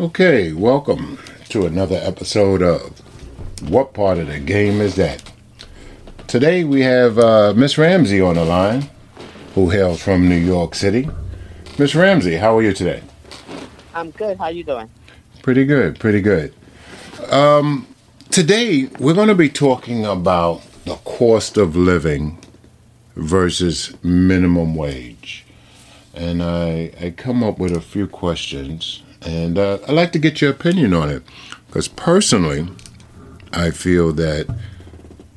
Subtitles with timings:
[0.00, 1.18] Okay, welcome
[1.50, 2.98] to another episode of
[3.68, 5.30] What Part of the Game Is That?
[6.26, 8.88] Today we have uh, Miss Ramsey on the line,
[9.54, 11.06] who hails from New York City.
[11.78, 13.02] Miss Ramsey, how are you today?
[13.92, 14.38] I'm good.
[14.38, 14.88] How are you doing?
[15.42, 16.54] Pretty good, pretty good.
[17.30, 17.86] Um,
[18.30, 22.38] today we're going to be talking about the cost of living
[23.16, 25.44] versus minimum wage.
[26.14, 30.40] And I, I come up with a few questions, and uh, I'd like to get
[30.40, 31.22] your opinion on it.
[31.66, 32.68] Because personally,
[33.52, 34.52] I feel that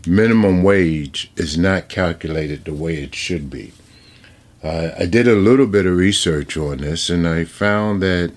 [0.08, 3.74] minimum wage is not calculated the way it should be.
[4.64, 8.34] Uh, I did a little bit of research on this, and I found that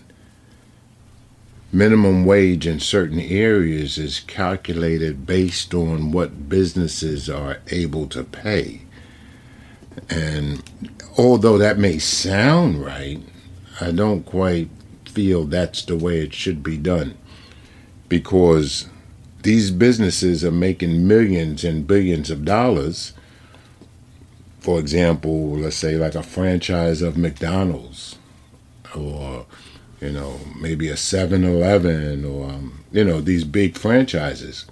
[1.73, 8.83] minimum wage in certain areas is calculated based on what businesses are able to pay.
[10.11, 10.63] And
[11.17, 13.21] although that may sound right,
[13.81, 14.69] I don't quite
[15.17, 17.17] feel that's the way it should be done
[18.07, 18.87] because
[19.45, 23.15] these businesses are making millions and billions of dollars.
[24.61, 28.19] For example, let's say like a franchise of McDonald's
[28.95, 29.47] or
[30.03, 34.67] you know, maybe a 7-Eleven or um, you know, these big franchises.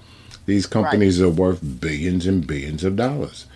[0.44, 1.28] These companies right.
[1.28, 3.46] are worth billions and billions of dollars.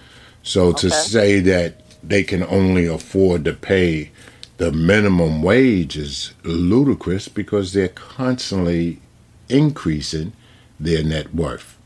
[0.42, 0.80] So okay.
[0.80, 4.10] to say that they can only afford to pay
[4.58, 9.00] the minimum wage is ludicrous because they're constantly
[9.48, 10.32] increasing
[10.78, 11.78] their net worth.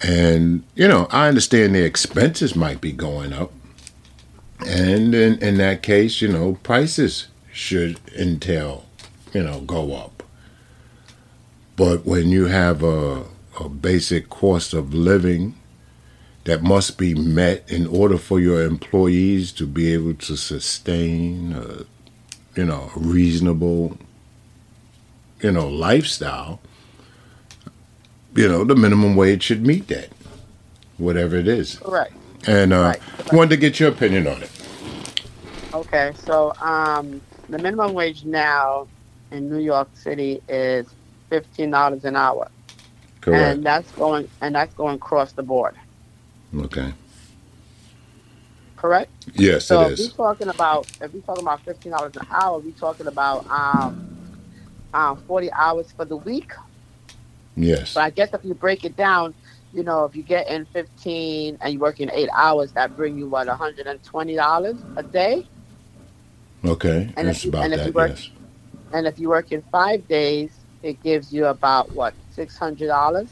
[0.00, 3.52] And, you know, I understand their expenses might be going up.
[4.64, 8.86] And in, in that case, you know, prices should entail,
[9.32, 10.22] you know, go up.
[11.76, 13.24] But when you have a,
[13.58, 15.56] a basic cost of living
[16.44, 21.84] that must be met in order for your employees to be able to sustain, a,
[22.58, 23.96] you know, a reasonable,
[25.40, 26.60] you know, lifestyle,
[28.34, 30.10] you know, the minimum wage should meet that,
[30.98, 31.80] whatever it is.
[31.82, 32.12] Right.
[32.46, 33.32] And uh, right.
[33.32, 34.50] wanted to get your opinion on it.
[35.72, 38.86] Okay, so um, the minimum wage now
[39.30, 40.86] in New York City is
[41.30, 42.48] fifteen dollars an hour.
[43.22, 43.56] Correct.
[43.56, 45.74] And that's going and that's going across the board.
[46.56, 46.92] Okay.
[48.76, 49.10] Correct?
[49.34, 50.10] Yes, so it if is.
[50.10, 54.28] we're talking about if we're talking about fifteen dollars an hour, we're talking about um,
[54.92, 56.52] um, forty hours for the week.
[57.56, 57.94] Yes.
[57.94, 59.34] But I guess if you break it down,
[59.72, 63.16] you know, if you get in fifteen and you work in eight hours, that bring
[63.16, 65.46] you what, hundred and twenty dollars a day?
[66.64, 67.80] Okay, and if, about and that.
[67.80, 68.30] If you work, yes.
[68.92, 70.50] And if you work in five days,
[70.82, 73.28] it gives you about what six hundred dollars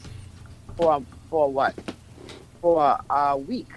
[0.76, 1.74] for for what
[2.62, 3.68] for a week.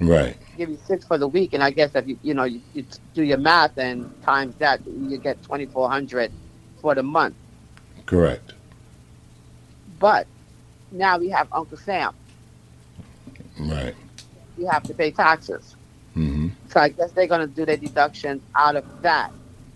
[0.00, 0.34] Right.
[0.56, 2.86] Give you six for the week, and I guess if you you know you, you
[3.12, 6.32] do your math and times that, you get twenty four hundred
[6.80, 7.34] for the month.
[8.06, 8.54] Correct.
[9.98, 10.26] But
[10.90, 12.14] now we have Uncle Sam.
[13.58, 13.94] Right.
[14.56, 15.76] You have to pay taxes.
[16.16, 16.48] Mm-hmm.
[16.70, 19.30] So I guess they're going to do their deductions out of that.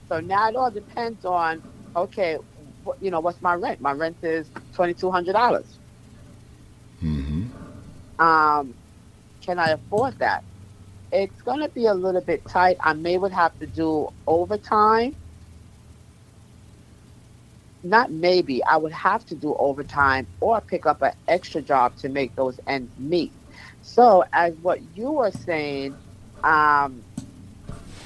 [0.08, 1.62] So now it all depends on,
[1.94, 2.38] okay,
[3.00, 3.80] you know, what's my rent?
[3.80, 5.78] My rent is twenty two hundred dollars.
[7.02, 7.43] Mm-hmm.
[8.18, 8.74] Um,
[9.40, 10.44] can I afford that?
[11.12, 12.76] It's going to be a little bit tight.
[12.80, 15.14] I may would have to do overtime.
[17.82, 18.64] Not maybe.
[18.64, 22.58] I would have to do overtime or pick up an extra job to make those
[22.66, 23.32] ends meet.
[23.82, 25.94] So, as what you were saying,
[26.42, 27.02] um,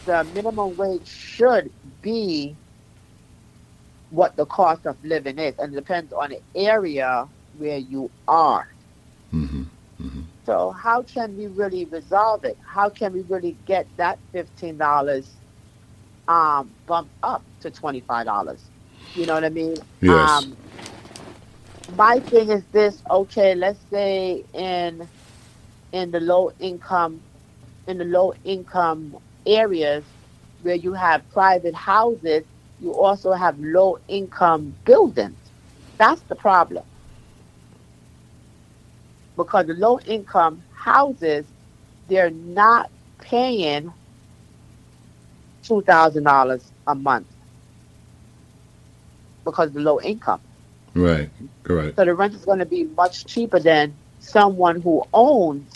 [0.04, 1.70] the minimum wage should
[2.02, 2.56] be
[4.10, 8.66] what the cost of living is, and it depends on the area where you are.
[9.32, 9.64] Mm-hmm.
[10.48, 12.56] So, how can we really resolve it?
[12.66, 15.30] How can we really get that fifteen dollars
[16.26, 18.64] um, bumped up to twenty five dollars?
[19.14, 19.76] You know what I mean?
[20.00, 20.46] Yes.
[20.46, 20.56] Um,
[21.96, 23.02] my thing is this.
[23.10, 25.06] Okay, let's say in
[25.92, 27.20] in the low income
[27.86, 30.02] in the low income areas
[30.62, 32.42] where you have private houses,
[32.80, 35.36] you also have low income buildings.
[35.98, 36.84] That's the problem.
[39.38, 41.46] Because the low income houses,
[42.08, 42.90] they're not
[43.20, 43.92] paying
[45.64, 47.26] $2,000 a month
[49.44, 50.40] because of the low income.
[50.92, 51.30] Right,
[51.62, 51.94] correct.
[51.94, 55.72] So the rent is going to be much cheaper than someone who owns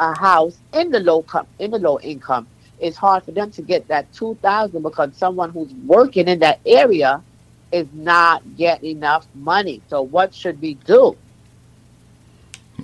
[0.00, 2.48] a house in the low com- in the low income.
[2.80, 6.58] It's hard for them to get that two thousand because someone who's working in that
[6.66, 7.22] area
[7.70, 9.80] is not getting enough money.
[9.88, 11.16] So what should we do?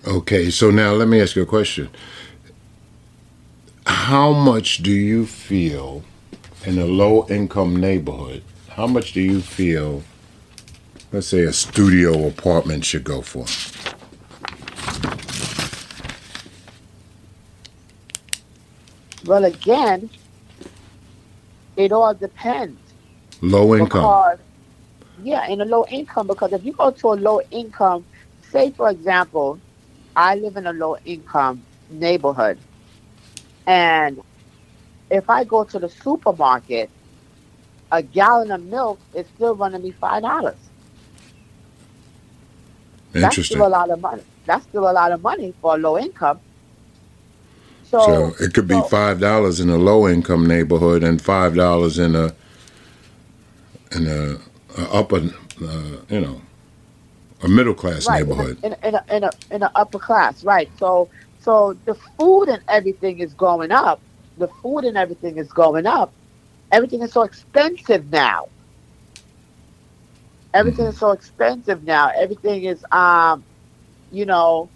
[0.07, 1.89] Okay, so now let me ask you a question.
[3.87, 6.03] How much do you feel
[6.65, 8.43] in a low income neighborhood?
[8.77, 10.03] how much do you feel,
[11.13, 13.45] let's say, a studio apartment should go for?
[19.29, 20.09] Well, again,
[21.77, 22.81] it all depends.
[23.43, 24.01] Low income.
[24.01, 24.39] Because,
[25.23, 28.07] yeah, in a low income, because if you go to a low income,
[28.51, 29.61] say for example,
[30.17, 32.59] I live in a low income neighborhood,
[33.67, 34.21] and
[35.11, 36.91] if I go to the supermarket,
[37.91, 40.59] a gallon of milk is still running me five dollars.
[43.21, 44.23] That's still a lot of money.
[44.47, 46.41] That's still a lot of money for a low income.
[47.85, 51.55] So, So it could be so- five dollars in a low income neighborhood and five
[51.55, 52.35] dollars in a
[53.93, 54.39] in a,
[54.81, 55.17] a upper,
[55.63, 56.41] uh, you know,
[57.43, 58.59] a middle class right neighborhood.
[58.63, 61.09] in a, in a, in a, in a upper class right so
[61.41, 64.01] so the food and everything is going up
[64.39, 66.13] the food and everything is going up
[66.71, 68.47] everything is so expensive now
[70.55, 73.43] everything is so expensive now everything is um
[74.11, 74.69] you know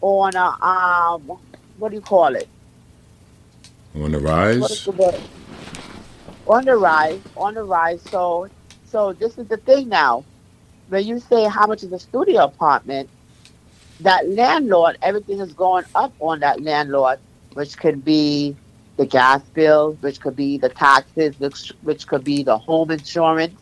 [0.00, 1.38] on a um
[1.78, 2.48] what do you call it
[3.94, 4.84] On the rise.
[4.84, 5.20] the?
[6.46, 8.02] On the rise, on the rise.
[8.02, 8.48] So,
[8.84, 10.24] so this is the thing now.
[10.88, 13.10] When you say how much is a studio apartment,
[14.00, 17.18] that landlord, everything is going up on that landlord,
[17.54, 18.56] which could be
[18.96, 23.60] the gas bill, which could be the taxes, which, which could be the home insurance.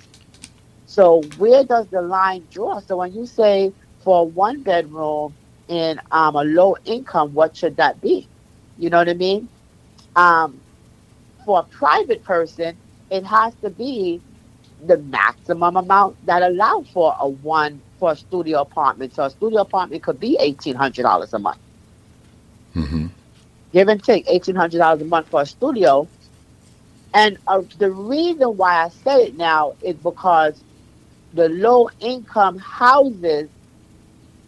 [0.87, 2.81] So where does the line draw?
[2.81, 5.35] So when you say for one bedroom
[5.69, 8.29] in um, a low income, what should that be?
[8.79, 9.49] You know what I mean?
[10.15, 10.61] Um,
[11.45, 12.77] for a private person,
[13.11, 14.21] it has to be
[14.87, 19.15] the maximum amount that allows for a one for a studio apartment.
[19.15, 21.59] So a studio apartment could be eighteen hundred dollars a month,
[22.75, 23.07] hmm
[23.73, 26.11] give and take eighteen hundred dollars a month for a studio.
[27.15, 30.65] And uh, the reason why I say it now is because
[31.33, 33.51] the low income houses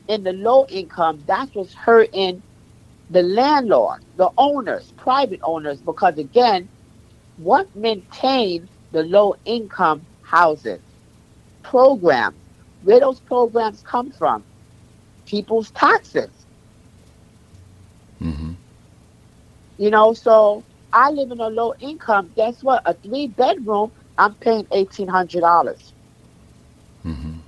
[0.08, 2.42] in the low income that's what's hurting
[3.10, 6.70] the landlord, the owners, private owners, because again,
[7.36, 10.82] what maintains the low income houses?
[11.62, 12.42] Programs.
[12.80, 14.44] Where those programs come from?
[15.26, 16.46] People's taxes.
[18.20, 18.52] hmm
[19.78, 22.32] You know, so I live in a low income.
[22.34, 22.82] Guess what?
[22.86, 25.94] A three bedroom, I'm paying eighteen hundred dollars
[27.02, 27.38] hmm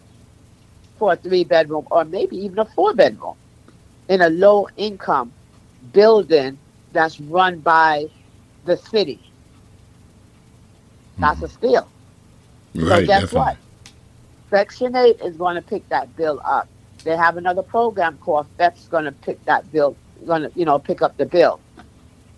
[0.95, 3.35] for a three bedroom, or maybe even a four bedroom,
[4.09, 5.35] in a low income
[5.93, 6.61] building
[6.91, 8.07] that's run by
[8.65, 9.23] the city.
[11.21, 11.91] That's a steal.
[12.75, 13.39] So guess definitely.
[13.39, 13.57] what?
[14.51, 16.69] Section 8 is going to pick that bill up.
[17.05, 19.97] They have another program called FEPS going to pick that bill,
[20.27, 21.61] going to, you know, pick up the bill.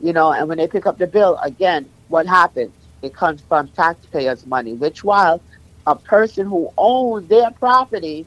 [0.01, 2.73] You know, and when they pick up the bill, again, what happens?
[3.03, 5.41] It comes from taxpayers' money, which while
[5.87, 8.27] a person who owns their property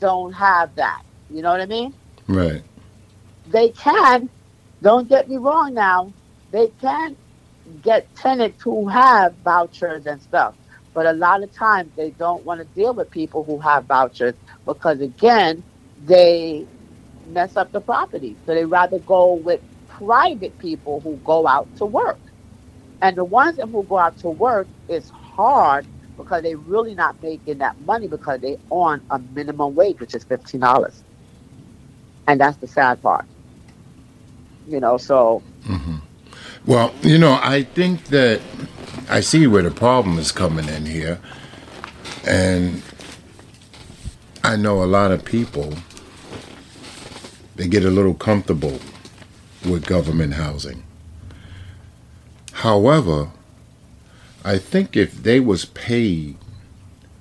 [0.00, 1.02] don't have that.
[1.30, 1.94] You know what I mean?
[2.26, 2.62] Right.
[3.48, 4.28] They can,
[4.82, 6.12] don't get me wrong now,
[6.50, 7.16] they can
[7.82, 10.54] get tenants who have vouchers and stuff.
[10.98, 14.36] But a lot of times they don't want to deal with people who have vouchers
[14.66, 15.64] because, again,
[15.98, 16.68] they
[17.24, 18.38] mess up the property.
[18.46, 22.20] So they rather go with private people who go out to work.
[23.02, 25.86] And the ones who go out to work is hard
[26.18, 30.24] because they're really not making that money because they on a minimum wage, which is
[30.24, 31.04] fifteen dollars.
[32.28, 33.26] And that's the sad part.
[34.66, 35.96] You know, so hmm
[36.68, 38.42] Well, you know, I think that
[39.08, 41.18] I see where the problem is coming in here,
[42.26, 42.82] and
[44.44, 45.72] I know a lot of people
[47.56, 48.80] they get a little comfortable
[49.64, 50.82] with government housing.
[52.52, 53.30] However,
[54.44, 56.36] I think if they was paid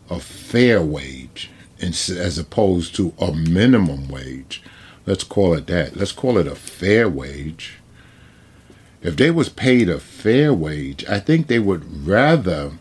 [0.09, 4.61] a fair wage as opposed to a minimum wage,
[5.05, 5.95] let's call it that.
[5.95, 7.75] Let's call it a fair wage
[9.07, 12.73] if they was paid a fair wage, I think they would rather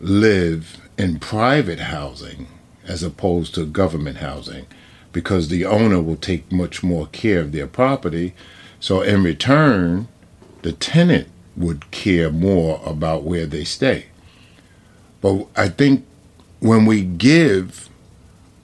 [0.00, 2.48] live in private housing
[2.84, 4.66] as opposed to government housing
[5.12, 8.34] because the owner will take much more care of their property.
[8.80, 10.08] So in return,
[10.62, 14.06] the tenant would care more about where they stay.
[15.20, 16.04] But I think
[16.58, 17.88] when we give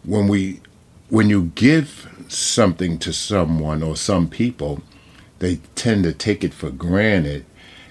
[0.02, 0.62] when we
[1.10, 4.82] when you give something to someone or some people,
[5.38, 7.44] they tend to take it for granted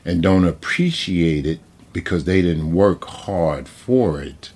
[0.06, 1.60] and don't appreciate it
[1.92, 4.52] because they didn't work hard for it.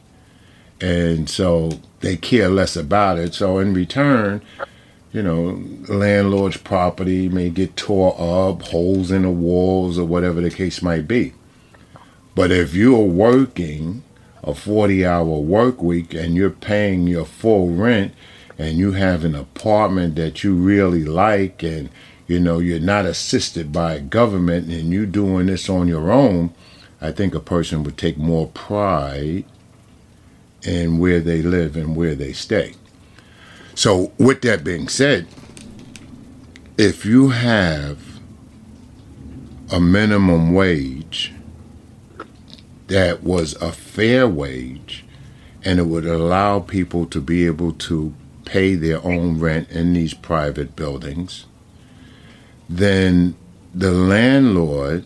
[0.81, 3.33] And so they care less about it.
[3.33, 4.41] So in return,
[5.11, 10.49] you know, landlord's property may get tore up, holes in the walls, or whatever the
[10.49, 11.33] case might be.
[12.35, 14.03] But if you're working
[14.43, 18.13] a 40 hour work week and you're paying your full rent
[18.57, 21.89] and you have an apartment that you really like and
[22.27, 26.53] you know you're not assisted by government and you doing this on your own,
[27.01, 29.45] I think a person would take more pride
[30.63, 32.73] in where they live and where they stay.
[33.75, 35.27] So, with that being said,
[36.77, 38.19] if you have
[39.71, 41.33] a minimum wage
[42.87, 45.05] that was a fair wage
[45.63, 48.13] and it would allow people to be able to
[48.45, 51.45] pay their own rent in these private buildings,
[52.69, 53.35] then
[53.73, 55.05] the landlord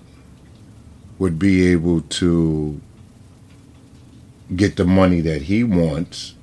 [1.20, 2.82] would be able to
[4.56, 6.36] get the money that he wants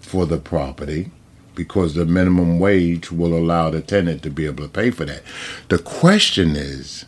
[0.00, 1.10] for the property
[1.54, 5.22] because the minimum wage will allow the tenant to be able to pay for that.
[5.68, 7.04] The question is,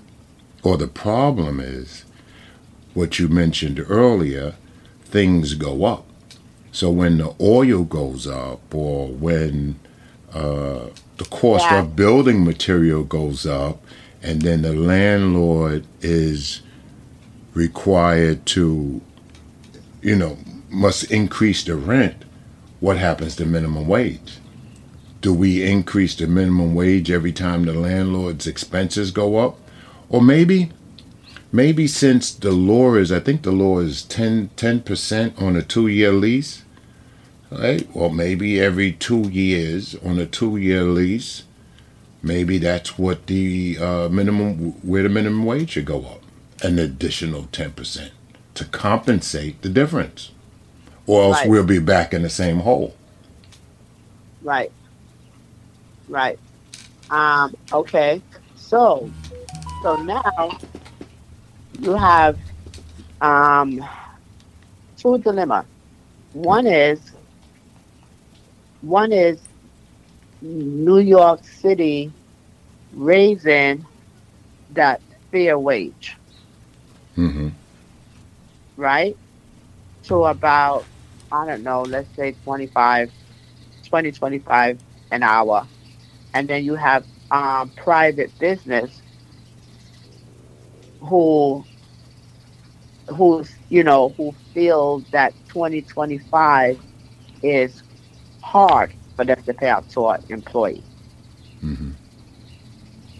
[0.62, 2.04] or the problem is,
[2.92, 4.54] what you mentioned earlier,
[5.04, 6.06] things go up.
[6.72, 9.78] So when the oil goes up, or when
[10.32, 11.80] uh, the cost Yeah.
[11.80, 13.82] of building material goes up,
[14.22, 16.60] and then the landlord is
[17.54, 19.00] required to,
[20.02, 20.36] you know,
[20.70, 22.16] must increase the rent,
[22.80, 24.38] what happens to minimum wage?
[25.20, 29.58] Do we increase the minimum wage every time the landlord's expenses go up?
[30.08, 30.70] Or maybe
[31.52, 34.50] maybe since the law is I think the law is 10
[34.84, 36.63] percent on a two year lease.
[37.50, 37.88] Right?
[37.94, 41.44] Well maybe every two years on a two year lease,
[42.22, 46.22] maybe that's what the uh, minimum where the minimum wage should go up.
[46.62, 48.12] An additional ten percent
[48.54, 50.32] to compensate the difference.
[51.06, 51.50] Or else Right.
[51.50, 52.94] we'll be back in the same hole.
[54.42, 54.72] Right.
[56.08, 56.38] Right.
[57.10, 58.22] Um, okay.
[58.56, 59.12] So,
[59.82, 60.58] so now
[61.80, 62.38] you have
[63.20, 63.84] um,
[64.96, 65.66] two dilemma.
[66.32, 67.13] One is
[68.84, 69.48] one is
[70.42, 72.14] New York City
[72.92, 73.84] raising
[74.70, 76.18] that fair wage,
[77.16, 77.48] hmm
[78.76, 79.16] right?
[80.08, 80.88] To about
[81.32, 83.10] I don't know, let's say 25,
[83.88, 84.78] 20, 25
[85.10, 85.68] an hour.
[86.34, 89.02] And then you have um, private business
[91.00, 91.66] who
[93.08, 96.78] who's you know who feel that 2025
[97.42, 97.83] is
[98.54, 100.84] hard for them to pay out to our employees.
[101.60, 101.90] hmm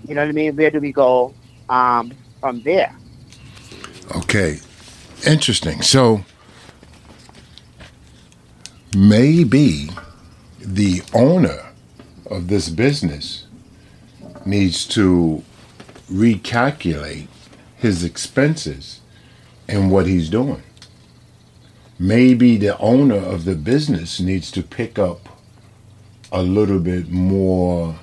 [0.07, 0.55] You know what I mean?
[0.55, 1.35] Where do we go
[1.69, 2.95] um, from there?
[4.17, 4.61] Okay,
[5.27, 5.83] interesting.
[5.83, 6.25] So
[8.97, 9.89] maybe
[10.61, 11.73] the owner
[12.31, 13.47] of this business
[14.47, 15.43] needs to
[16.13, 17.27] recalculate
[17.77, 19.01] his expenses
[19.67, 20.63] and what he's doing.
[21.99, 25.29] Maybe the owner of the business needs to pick up
[26.33, 27.97] a little bit more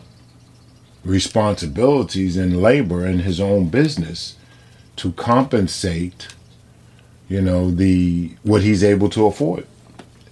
[1.04, 4.36] responsibilities and labor in his own business
[4.98, 6.28] to compensate
[7.28, 9.66] you know the what he's able to afford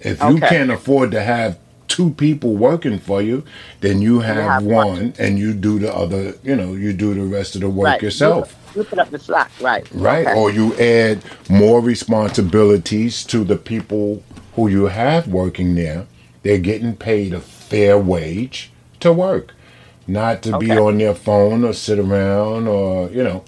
[0.01, 3.43] if you can't afford to have two people working for you
[3.79, 5.13] then you have, have one, one.
[5.17, 8.01] and you do the other you know you do the rest of the work right.
[8.01, 9.87] yourself Put up the slack, right?
[9.93, 10.37] right Okay.
[10.39, 14.23] or you add more responsibilities to the people
[14.55, 16.05] who you have working there
[16.43, 19.53] they're getting paid a fair wage to work
[20.07, 23.43] not to be on their phone or sit around or you know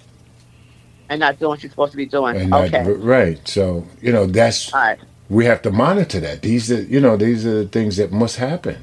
[1.10, 2.38] and not doing what you're supposed to be doing.
[2.38, 2.84] and not, okay.
[2.94, 5.00] right so you know that's All right.
[5.30, 8.38] we have to monitor that these are you know these are the things that must
[8.38, 8.78] happen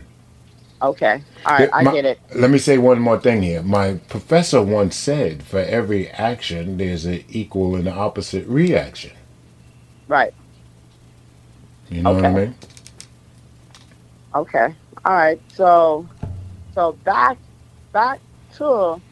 [0.82, 1.25] Okay.
[1.47, 1.68] All right.
[1.73, 2.20] I get it.
[2.35, 7.06] let me say one more thing here my professor once said for every action there's
[7.06, 9.12] an equal and opposite reaction
[10.08, 10.35] Right.
[11.88, 12.56] you know what i mean
[14.35, 14.76] Okay.
[15.04, 15.40] All right.
[15.54, 16.08] So,
[16.75, 17.38] so back,
[17.92, 18.23] back
[18.56, 19.02] to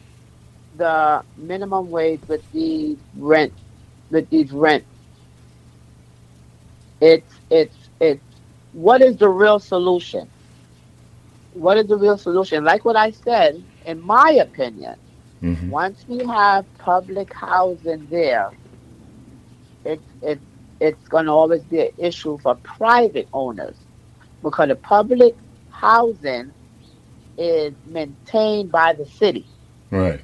[0.75, 3.53] the minimum wage with these rent,
[4.11, 4.85] with these rent.
[7.01, 8.23] It's it's it's.
[8.73, 10.31] What is the real solution?
[11.57, 12.63] What is the real solution?
[12.63, 14.95] Like what I said, in my opinion,
[15.41, 18.51] hmm once we have public housing there,
[19.85, 20.45] it's it's
[20.79, 23.77] it's going to always be an issue for private owners
[24.43, 25.35] because the public
[25.69, 26.53] housing
[27.37, 29.47] is maintained by the city.
[29.91, 30.21] right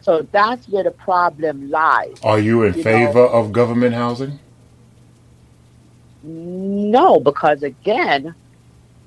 [0.00, 2.20] So that's where the problem lies.
[2.22, 4.38] are you in You favor of government housing
[6.24, 8.34] No, because again,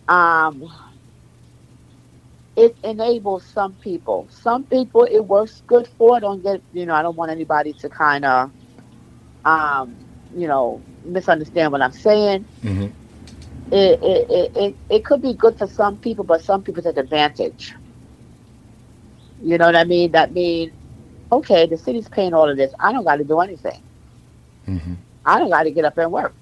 [0.08, 0.64] um,
[2.56, 4.30] it enables some people.
[4.32, 6.20] Some people it works good for.
[6.20, 6.96] Don't get you know.
[6.96, 8.52] I don't want anybody to kind of,
[9.46, 9.98] um,
[10.32, 12.48] you know, misunderstand what I'm saying.
[12.64, 12.88] hmm
[13.72, 16.98] It, it, it, it, it could be good for some people, but some people take
[16.98, 17.74] advantage.
[19.40, 20.12] You know what I mean?
[20.14, 20.74] That means,
[21.32, 22.74] okay, the city's paying all of this.
[22.80, 23.84] I don't got to do anything.
[24.66, 24.96] hmm
[25.26, 26.36] I don't got to get up and work.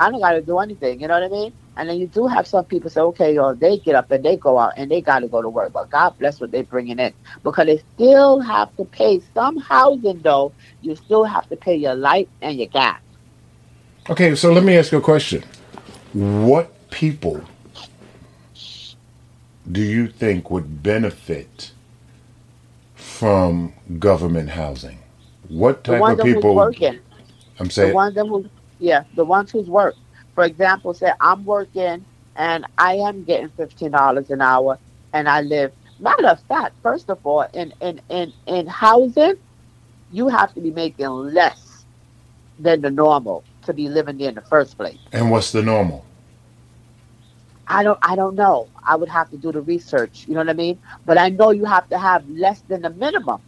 [0.00, 1.00] I don't got to do anything.
[1.02, 1.54] You know what I mean?
[1.78, 4.38] And then you do have some people say, okay, yo, they get up and they
[4.38, 5.72] go out and they got to go to work.
[5.74, 7.14] But God bless what they're bringing in
[7.44, 10.54] because they still have to pay some housing, though.
[10.82, 13.00] You still have to pay your light and your gas.
[14.10, 15.44] Okay, so let me ask you a question.
[16.12, 17.44] What people
[19.70, 21.72] do you think would benefit
[22.94, 25.00] from government housing?
[25.48, 26.54] What The type ones of people?
[26.54, 27.00] working,
[27.60, 27.90] I'm the saying.
[27.90, 28.46] ones that who,
[28.80, 29.94] yeah, the ones who's work.
[30.34, 32.04] For example, say I'm working
[32.36, 34.78] and I am getting fifteen dollars an hour,
[35.12, 35.72] and I live.
[35.98, 39.34] Matter of fact, first of all, in in in in housing,
[40.10, 41.84] you have to be making less
[42.58, 44.98] than the normal to be living there in the first place.
[45.12, 46.04] And what's the normal?
[47.66, 48.68] I don't I don't know.
[48.84, 50.78] I would have to do the research, you know what I mean?
[51.06, 53.40] But I know you have to have less than the minimum.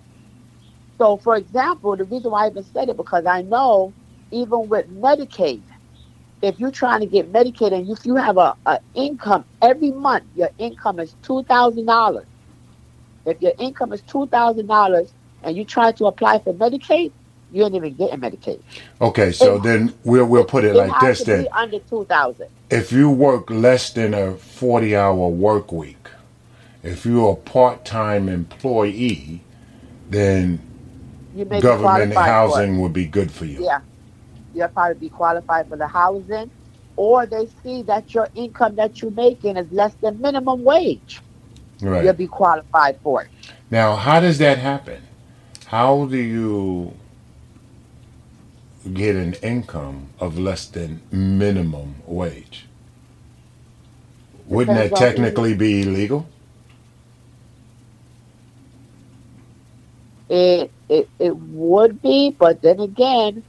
[0.99, 3.93] So for example, the reason why I even said it because I know
[4.33, 5.65] even with Medicaid,
[6.43, 10.25] if you're trying to get Medicaid and if you have a, a income every month,
[10.35, 12.27] your income is two thousand dollars.
[13.27, 17.13] If your income is two thousand dollars and you try to apply for Medicaid,
[17.51, 18.63] you ain't even getting Medicaid.
[19.01, 21.49] Okay, so It- then we'll we'll put it It like this then.
[21.57, 22.49] under two thousand.
[22.71, 26.09] If you work less than a 40 hour work week,
[26.83, 29.43] if you're a part time employee,
[30.11, 30.61] then
[31.35, 32.69] You government qualified for it.
[32.69, 33.65] housing would be good for you.
[33.65, 33.81] Yeah.
[34.55, 36.51] You'll probably be qualified for the housing,
[36.97, 41.21] or they see that your income that you're making is less than minimum wage.
[41.81, 42.05] Right.
[42.05, 43.29] You'll be qualified for it.
[43.71, 45.03] Now, how does that happen?
[45.67, 46.95] How do you
[48.93, 52.67] get an income of less than minimum wage?
[54.47, 56.29] Wouldn't that Depends technically be illegal?
[60.29, 63.43] It, it it would be, but then again,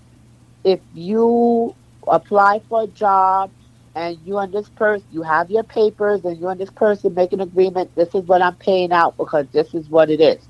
[0.63, 1.76] if you
[2.08, 3.52] apply for a job
[3.95, 7.34] and you and this person you have your papers and you and this person make
[7.34, 10.47] an agreement, this is what I'm paying out because this is what it is.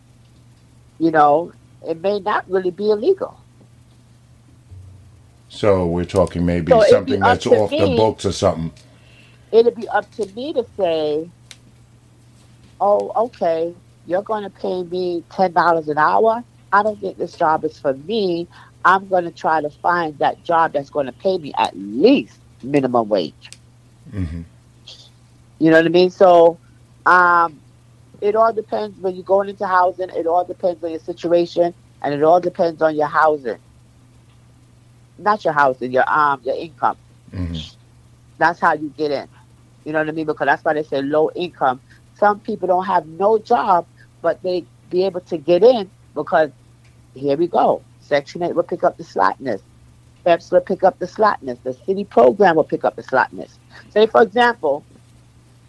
[0.99, 1.53] You know,
[1.87, 3.39] it may not really be illegal.
[5.49, 8.73] So we're talking maybe So something that's off the books or something.
[9.51, 11.29] it'd be up to me to say,
[12.79, 16.43] oh, okay, you're going to pay me $10 an hour.
[16.71, 18.47] I don't think this job is for me.
[18.83, 22.39] I'm going to try to find that job that's going to pay me at least
[22.61, 23.51] minimum wage.
[24.11, 24.43] hmm
[25.59, 26.09] You know what I mean?
[26.09, 26.59] So
[27.05, 27.61] um,
[28.21, 30.09] it all depends when you're going into housing.
[30.09, 33.59] It all depends on your situation, and it all depends on your housing.
[35.17, 36.97] Not your housing, your um, your income.
[37.31, 37.61] hmm
[38.37, 39.27] That's how you get in.
[39.83, 40.25] You know what I mean?
[40.25, 41.81] Because that's why they say low income.
[42.13, 43.87] Some people don't have no job,
[44.21, 46.51] but they be able to get in because
[47.13, 47.85] here we go.
[48.03, 49.61] Section 8 will pick up the slotness.
[50.25, 51.57] FEPS will pick up the slotness.
[51.63, 53.49] The city program will pick up the slotness.
[53.91, 54.83] Say, for example,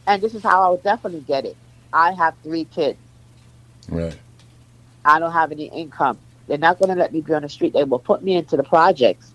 [0.06, 1.56] and this is how I would definitely get it.
[1.92, 2.98] I have three kids.
[3.88, 4.16] Right.
[5.04, 6.18] I don't have any income.
[6.46, 7.72] They're not going to let me be on the street.
[7.72, 9.32] They will put me into the projects.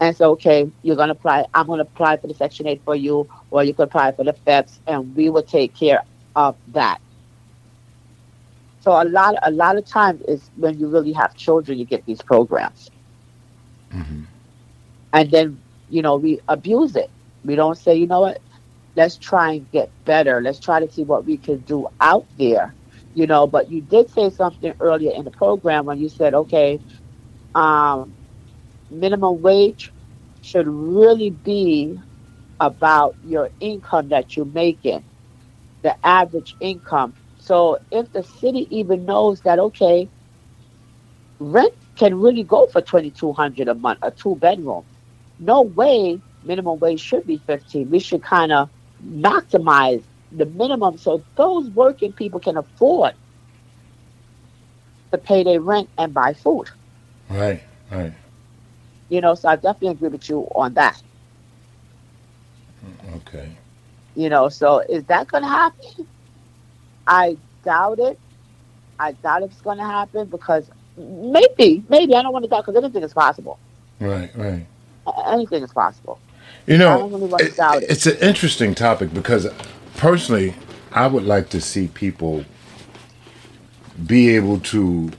[0.00, 1.46] And so, okay, you're going to apply.
[1.54, 4.24] I'm going to apply for the Section 8 for you, or you could apply for
[4.24, 6.02] the FEPS, and we will take care
[6.34, 7.00] of that.
[8.82, 12.04] So a lot, a lot of times is when you really have children, you get
[12.06, 12.90] these programs,
[13.92, 14.22] hmm
[15.12, 17.10] and then you know we abuse it.
[17.44, 18.38] We don't say, you know what,
[18.96, 20.40] let's try and get better.
[20.42, 22.76] Let's try to see what we can do out there,
[23.14, 23.46] you know.
[23.46, 26.80] But you did say something earlier in the program when you said, okay,
[27.54, 28.16] um,
[28.90, 29.92] minimum wage
[30.40, 31.98] should really be
[32.60, 35.04] about your income that you're making,
[35.82, 37.14] the average income.
[37.42, 40.08] So if the city even knows that, okay,
[41.40, 44.84] rent can really go for twenty two hundred a month, a two bedroom.
[45.40, 47.90] No way minimum wage should be fifteen.
[47.90, 48.70] We should kind of
[49.04, 53.14] maximize the minimum so those working people can afford
[55.10, 56.68] to pay their rent and buy food.
[57.28, 57.64] Right.
[57.90, 58.12] Right.
[59.08, 61.02] You know, so I definitely agree with you on that.
[62.86, 63.48] Mm, okay.
[64.14, 66.06] You know, so is that going to happen?
[67.06, 68.18] I doubt it.
[68.98, 72.82] I doubt it's going to happen because maybe, maybe I don't want to doubt because
[72.82, 73.58] anything is possible.
[74.00, 74.30] Right.
[74.36, 74.66] Right.
[75.26, 76.20] Anything is possible.
[76.66, 77.90] You know, really it- doubt it.
[77.90, 79.48] it's an interesting topic because
[79.96, 80.54] personally,
[80.92, 82.44] I would like to see people
[84.06, 85.10] be able to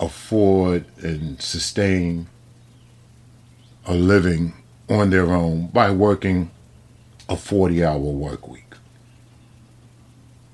[0.00, 2.28] afford and sustain
[3.86, 4.54] a living
[4.88, 6.50] on their own by working
[7.28, 8.71] a 40 hour work week.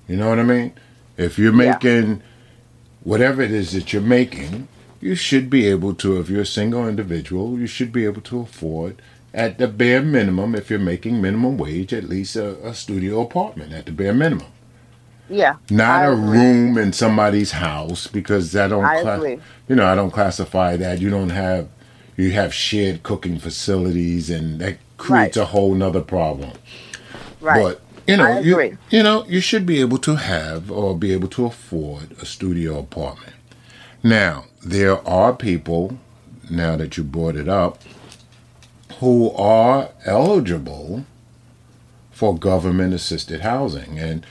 [0.08, 0.72] You know what I mean?
[1.16, 1.72] If you're Yeah.
[1.72, 2.22] making
[3.04, 4.68] whatever it is that you're making,
[5.00, 8.40] you should be able to, if you're a single individual, you should be able to
[8.40, 9.00] afford,
[9.34, 13.72] at the bare minimum, if you're making minimum wage, at least a, a studio apartment
[13.72, 14.46] at the bare minimum.
[15.30, 15.56] Yeah.
[15.70, 16.38] Not I a agree.
[16.38, 19.36] room in somebody's house because I don't, I cla-
[19.68, 21.00] you know, I don't classify that.
[21.00, 21.68] You don't have,
[22.16, 26.52] you have shared cooking facilities, and that creates a whole nother problem.
[27.40, 27.62] Right.
[27.62, 31.12] But you know, I you, you know, you should be able to have or be
[31.12, 33.34] able to afford a studio apartment.
[34.02, 35.98] Now, there are people,
[36.48, 37.82] now that you brought it up,
[39.00, 41.04] who are eligible
[42.10, 43.98] for government assisted housing.
[43.98, 44.26] And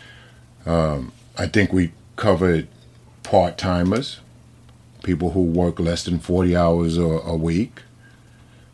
[0.65, 2.67] um, I think we covered
[3.23, 4.19] part timers,
[5.03, 7.83] people who work less than 40 hours a, a week.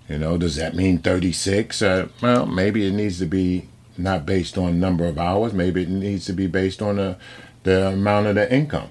[0.09, 1.81] You know, does that mean 36?
[1.81, 5.53] Uh, well, maybe it needs to be not based on number of hours.
[5.53, 7.17] Maybe it needs to be based on the,
[7.63, 8.89] the amount of the income.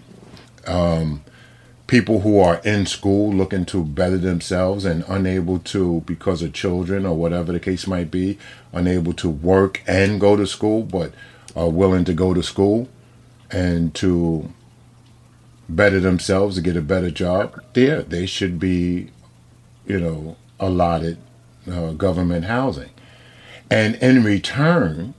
[0.67, 1.25] Um,
[1.87, 7.05] people who are in school looking to better themselves and unable to, because of children
[7.05, 8.39] or whatever the case might be,
[8.73, 11.13] unable to work and go to school, but
[11.55, 12.89] are willing to go to school
[13.51, 14.51] and to
[15.69, 17.63] better themselves to get a better job.
[17.75, 19.11] There, they should be,
[19.87, 21.19] you know, allotted
[21.71, 22.91] uh, government housing.
[23.73, 25.15] And in return,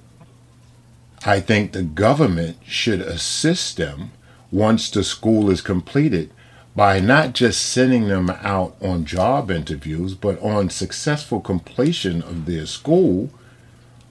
[1.26, 4.12] I think the government should assist them
[4.52, 6.30] once the school is completed
[6.76, 12.68] by not just sending them out on job interviews, but on successful completion of their
[12.68, 13.32] school,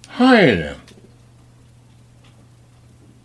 [0.08, 0.80] hire them.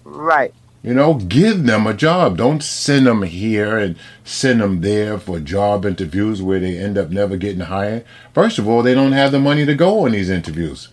[0.03, 0.53] Right.
[0.83, 2.37] You know, give them a job.
[2.37, 7.09] Don't send them here and send them there for job interviews where they end up
[7.09, 8.05] never getting hired.
[8.35, 10.89] First of all, they don't have the money to go on these interviews.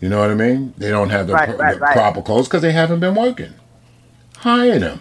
[0.00, 0.74] You know what I mean?
[0.76, 1.92] They don't have the, Right, pro- right, the right.
[1.96, 3.54] proper clothes because they haven't been working.
[4.38, 5.00] Hire them.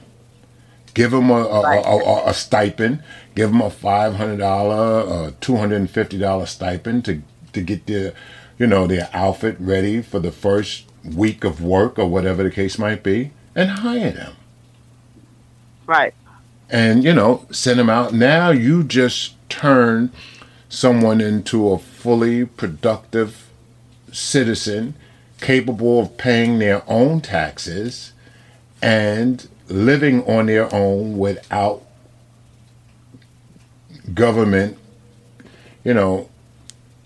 [0.93, 3.03] Give them a, a, a, a, a stipend.
[3.35, 7.61] Give them a five hundred dollar, uh, two hundred and fifty dollar stipend to to
[7.61, 8.13] get their,
[8.57, 12.79] you know, their outfit ready for the first week of work or whatever the case
[12.79, 14.33] might be, and hire them
[15.85, 16.13] Right.
[16.69, 20.11] and you know send them out now you just turn
[20.67, 23.44] someone into a fully productive
[24.15, 24.95] citizen
[25.41, 28.13] capable of paying their own taxes
[28.81, 31.81] and living on their own without
[34.13, 34.77] government
[35.83, 36.29] you know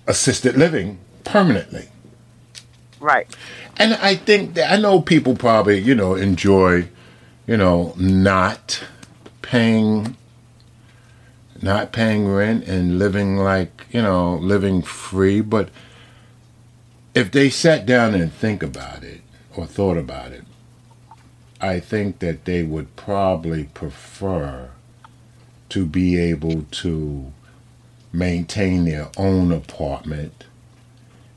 [0.08, 1.88] assisted living permanently
[3.00, 3.34] Right.
[3.78, 6.90] and I think that I know people probably, you know, enjoy,
[7.48, 8.84] you know, not
[9.42, 10.18] paying
[11.62, 15.70] not paying rent and living like, you know, living free, but
[17.20, 19.22] if they sat down and think about it
[19.56, 20.46] or thought about it,
[21.62, 24.70] I think that they would probably prefer
[25.68, 27.34] to be able to
[28.14, 30.46] maintain their own apartment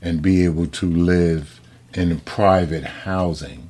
[0.01, 1.59] and be able to live
[1.93, 3.69] in private housing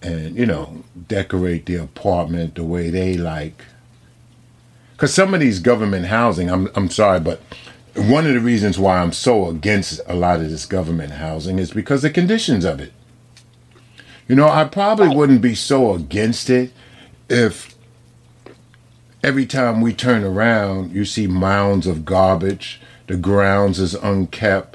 [0.00, 3.64] and you know decorate the apartment the way they like.
[4.92, 7.42] Because some of these government housing I'm, I'm sorry but
[7.96, 11.70] one of the reasons why i'm so against a lot of this government housing is
[11.72, 12.92] because the conditions of it
[14.28, 16.72] you know i probably wouldn't be so against it
[17.28, 17.74] if
[19.22, 24.74] every time we turn around you see mounds of garbage the grounds is unkept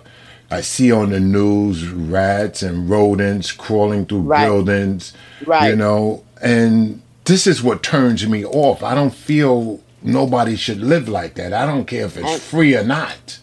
[0.53, 4.43] I see on the news rats and rodents crawling through Right.
[4.47, 5.13] buildings,
[5.45, 5.69] Right.
[5.69, 8.83] you know, and this is what turns me off.
[8.83, 11.53] I don't feel nobody should live like that.
[11.53, 13.39] I don't care if it's And- free or not.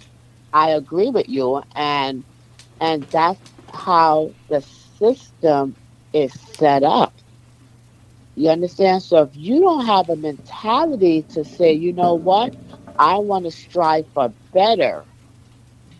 [0.52, 2.24] I agree with you, and
[2.80, 3.40] and that's
[3.72, 4.62] how the
[4.98, 5.74] system
[6.12, 7.12] is set up.
[8.36, 9.02] You understand?
[9.02, 12.54] So if you don't have a mentality to say, you know what,
[12.98, 15.04] I want to strive for better,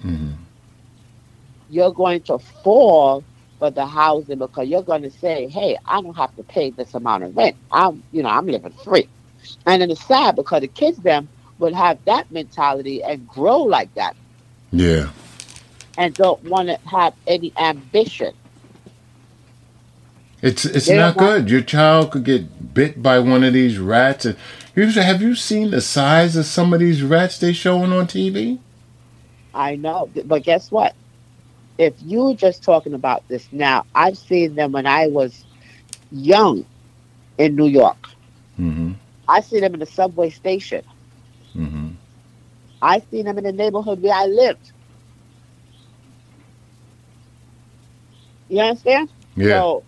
[0.04, 0.34] Mhm.
[1.68, 3.24] you're going to fall
[3.58, 6.94] for the housing because you're going to say, hey, I don't have to pay this
[6.94, 7.56] amount of rent.
[7.72, 9.08] I'm, you know, I'm living free.
[9.66, 13.92] And then it's sad because the kids them would have that mentality and grow like
[13.94, 14.14] that
[14.72, 15.08] Yeah.
[15.96, 18.32] and don't want to have any ambition.
[20.40, 21.50] It's it's They not want- good.
[21.50, 24.36] Your child could get bit by one of these rats and
[24.76, 28.58] have you seen the size of some of these rats they showing on TV?
[29.52, 30.94] I know, but guess what?
[31.78, 35.44] if you're just talking about this now, I've seen them when I was
[36.10, 36.66] young
[37.38, 38.08] in New York.
[38.58, 38.92] Mm-hmm.
[39.28, 40.82] I see them in the subway station.
[41.54, 41.90] Mm-hmm.
[42.80, 44.72] I seen them in the neighborhood where I lived.
[48.48, 49.10] You understand?
[49.36, 49.60] Yeah.
[49.60, 49.84] So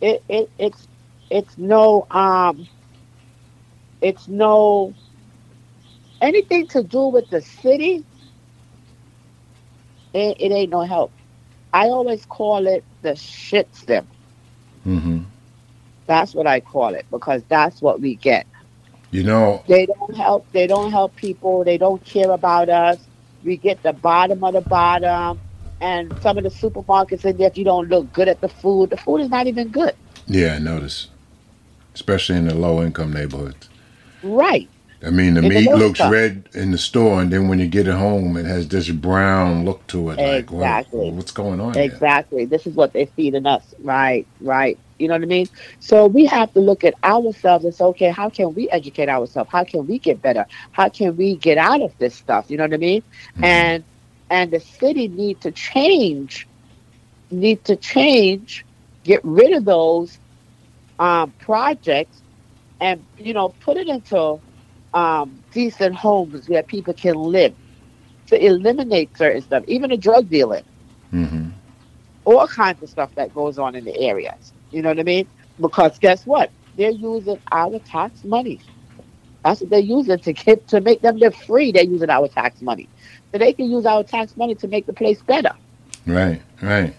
[0.00, 0.86] it, it it's
[1.30, 2.68] it's no um
[4.00, 4.94] it's no
[6.20, 8.04] anything to do with the city
[10.14, 11.12] it, it ain't no help.
[11.72, 14.08] I always call it the shit stem.
[14.86, 15.18] mm-hmm.
[16.06, 18.46] That's what I call it because that's what we get.
[19.10, 20.50] You know, They don't help.
[20.52, 21.64] They don't help people.
[21.64, 22.98] They don't care about us.
[23.44, 25.40] We get the bottom of the bottom.
[25.80, 28.90] And some of the supermarkets in there, if you don't look good at the food,
[28.90, 29.94] the food is not even good.
[30.26, 31.08] yeah, I notice,
[31.94, 33.68] especially in the low income neighborhoods.
[34.22, 34.68] Right.
[35.06, 36.12] I mean, the In meat low looks income.
[36.12, 39.66] red in the store, and then when you get it home, it has this brown
[39.66, 40.16] look to it.
[40.18, 41.10] Like, what- Exactly.
[41.10, 41.74] what's going on?
[41.74, 41.82] here?
[41.84, 42.46] Exactly.
[42.46, 43.62] This is what they're feeding us.
[43.82, 44.26] Right.
[44.40, 44.78] Right.
[44.98, 45.48] You know what I mean?
[45.78, 49.50] So we have to look at ourselves and say, okay, how can we educate ourselves?
[49.50, 50.46] How can we get better?
[50.72, 52.46] How can we get out of this stuff?
[52.50, 53.02] You know what I mean?
[53.36, 53.42] Mhm.
[53.42, 53.84] and
[54.30, 56.48] and the city need to change
[57.30, 58.64] need to change
[59.04, 60.18] get rid of those
[60.98, 62.22] um, projects
[62.80, 64.40] and you know put it into
[64.94, 67.54] um, decent homes where people can live
[68.26, 70.64] to eliminate certain stuff even the drug dealing
[71.12, 71.52] Mhm.
[72.24, 75.28] all kinds of stuff that goes on in the areas you know what i mean
[75.60, 78.62] because guess what they're using our tax money
[79.44, 82.62] that's what they're using to get to make them live free they're using our tax
[82.62, 82.90] money
[83.32, 85.52] so they can use our tax money to make the place better
[86.06, 86.94] Right, right.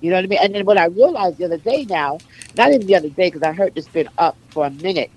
[0.00, 0.38] You know what I mean?
[0.42, 2.22] And then what I realized the other day now,
[2.54, 5.12] not even the other day, because I heard this been up for a minute,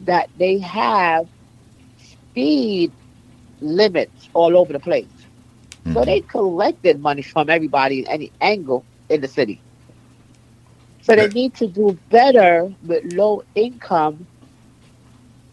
[0.00, 1.26] that they have
[1.96, 2.94] speed
[3.60, 5.12] limits all over the place.
[5.92, 6.06] So Mhm.
[6.06, 9.64] they collected money from everybody in any angle in the city.
[11.00, 14.28] So they need to do better with low income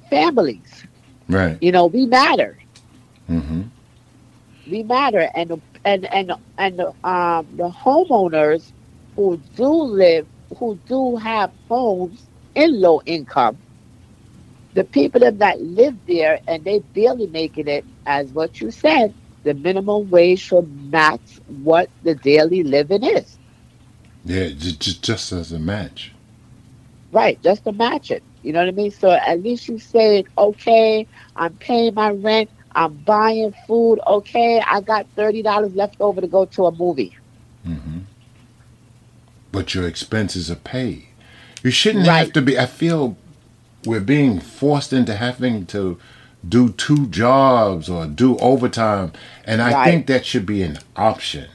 [0.10, 0.86] families.
[1.30, 1.62] Right.
[1.62, 2.58] You know, we matter.
[3.28, 3.62] hmm
[4.66, 8.74] we matter and and and and um the homeowners
[9.16, 13.60] who do live who do have homes in low income
[14.74, 19.14] the people that that live there and they barely making it as what you said
[19.44, 23.37] the minimum wage should match what the daily living is
[24.28, 26.14] Yeah, just, just just as a match.
[27.12, 30.26] right just to match it you know what i mean so at least you say
[30.38, 35.44] okay i'm paying my rent i'm buying food okay i got $30
[35.76, 37.16] left over to go to a movie
[37.66, 38.00] hmm
[39.52, 41.08] But your expenses are paid.
[41.64, 42.26] You shouldn't Right.
[42.26, 42.60] have to be.
[42.60, 43.18] I feel
[43.86, 46.00] we're being forced into having to
[46.48, 49.14] do two jobs or do overtime,
[49.46, 49.86] and I Right.
[49.86, 51.48] think that should be an option.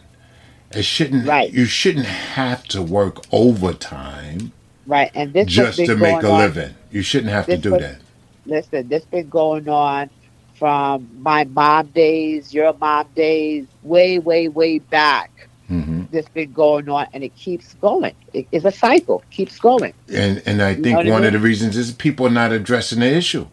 [0.74, 1.26] It shouldn't.
[1.26, 1.52] Right.
[1.52, 4.52] You shouldn't have to work overtime
[4.86, 6.74] Right, and this just to make a on- living.
[6.90, 7.96] You shouldn't have to do was- that.
[8.44, 10.10] Listen, this been going on
[10.54, 15.48] from my mom days, your mom days, way, way, way back.
[15.68, 18.14] hmm This been going on, and it keeps going.
[18.32, 19.94] It, it's a cycle, keeps going.
[20.12, 21.32] And and I think I one of mean?
[21.34, 23.46] the reasons is people are not addressing the issue.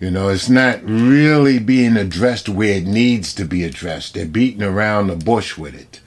[0.00, 4.14] You know, it's not really being addressed where it needs to be addressed.
[4.14, 6.00] They're beating around the bush with it.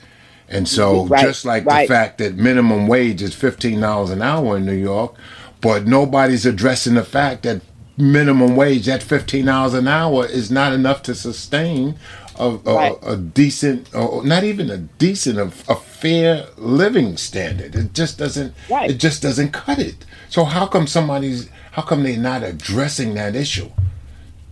[0.49, 1.87] And so Right, just like right.
[1.87, 5.15] the fact that minimum wage is fifteen dollars an hour in New York,
[5.61, 7.61] but nobody's addressing the fact that
[7.97, 11.95] minimum wage at fifteen dollars an hour is not enough to sustain
[12.37, 12.97] a, a, Right.
[13.01, 17.73] a decent, or not even a decent, a, a fair living standard.
[17.75, 18.53] It just doesn't.
[18.69, 18.91] Right.
[18.91, 20.05] It just doesn't cut it.
[20.29, 21.49] So how come somebody's?
[21.71, 23.69] How come they're not addressing that issue?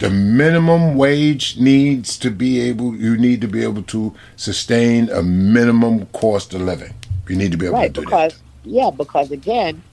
[0.03, 2.93] The minimum wage needs to be able.
[2.93, 6.93] You need to be able to sustain a minimum cost of living.
[7.29, 9.85] You need to be able Right, to do because yeah, because again,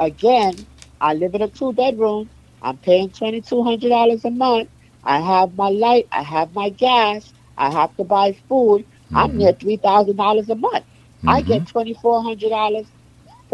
[0.00, 0.66] again,
[1.00, 2.30] I live in a two bedroom.
[2.60, 4.68] I'm paying twenty two hundred dollars a month.
[5.02, 6.08] I have my light.
[6.12, 7.32] I have my gas.
[7.56, 8.84] I have to buy food.
[9.14, 9.38] I'm Mhm.
[9.38, 10.84] near three thousand dollars a month.
[11.26, 11.46] I Mhm.
[11.46, 12.88] get twenty four hundred dollars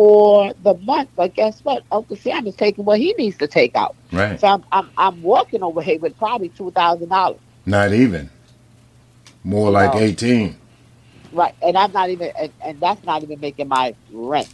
[0.01, 1.83] for the month, but guess what?
[1.93, 3.95] Uncle Sam is taking what he needs to take out.
[4.11, 4.41] Right.
[4.41, 7.39] So I'm I'm, I'm walking away with probably two thousand dollars.
[7.67, 8.31] Not even.
[9.45, 10.01] More like No.
[10.01, 10.57] eighteen.
[11.33, 14.49] Right, and I'm not even, and, and that's not even making my rent.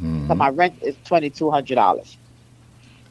[0.00, 0.28] Mhm.
[0.28, 2.16] So my rent is twenty two hundred dollars.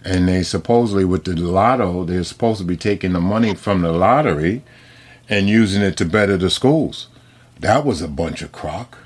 [0.05, 3.91] And they supposedly with the lotto, they're supposed to be taking the money from the
[3.91, 4.63] lottery
[5.27, 7.09] and using it to better the schools.
[7.59, 8.97] That was a bunch of crock.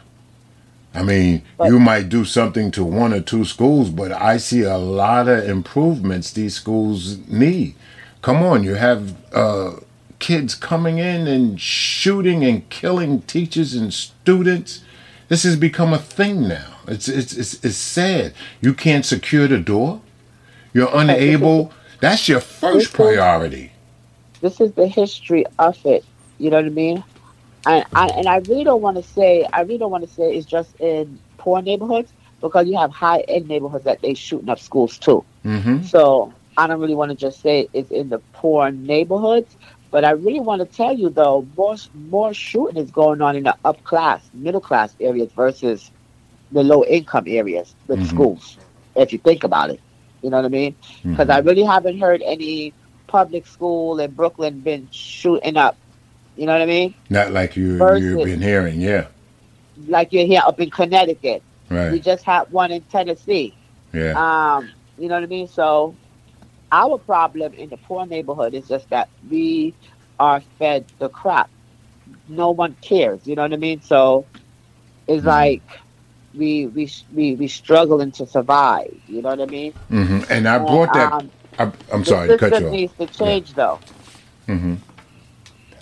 [0.95, 4.61] I mean, But- you might do something to one or two schools, but I see
[4.63, 7.75] a lot of improvements these schools need.
[8.21, 9.73] Come on, you have uh,
[10.19, 14.81] kids coming in and shooting and killing teachers and students.
[15.27, 16.75] This has become a thing now.
[16.87, 18.33] It's it's it's, it's sad.
[18.61, 20.01] You can't secure the door.
[20.73, 21.73] You're unable.
[21.99, 23.71] That's your first priority.
[24.41, 26.05] This is the history of it.
[26.37, 27.03] You know what I mean?
[27.65, 30.35] And I and I really don't want to say I really don't want to say
[30.35, 34.59] it's just in poor neighborhoods because you have high end neighborhoods that they shooting up
[34.59, 35.25] schools too.
[35.45, 35.81] Mm-hmm.
[35.83, 39.57] So I don't really want to just say it's in the poor neighborhoods,
[39.91, 43.43] but I really want to tell you though, more more shooting is going on in
[43.43, 45.91] the up class, middle class areas versus
[46.51, 48.05] the low income areas with Mhm.
[48.05, 48.57] schools.
[48.95, 49.81] If you think about it,
[50.21, 50.75] you know what I mean?
[51.11, 52.75] Because I really haven't heard any
[53.07, 55.77] public school in Brooklyn been shooting up.
[56.35, 56.93] You know what I mean?
[57.09, 59.07] Not like you Versus- you've been hearing, yeah,
[59.87, 61.41] Like you're here up in Connecticut.
[61.69, 61.91] Right.
[61.91, 63.53] We just had one in Tennessee.
[63.93, 64.13] yeah,
[64.57, 65.47] Um, you know what I mean?
[65.47, 65.95] So
[66.71, 69.73] our problem in the poor neighborhood is just that we
[70.19, 71.49] are fed the crap.
[72.27, 73.25] No one cares.
[73.25, 73.81] You know what I mean?
[73.81, 74.25] So
[75.07, 75.27] it's Mhm.
[75.27, 75.61] like
[76.33, 78.93] we we we we struggling to survive.
[79.07, 79.71] You know what I mean?
[79.89, 81.13] hmm And I And, brought that.
[81.13, 82.71] um, I, I'm sorry to cut you off.
[82.73, 83.79] needs to change, though.
[84.47, 84.75] hmm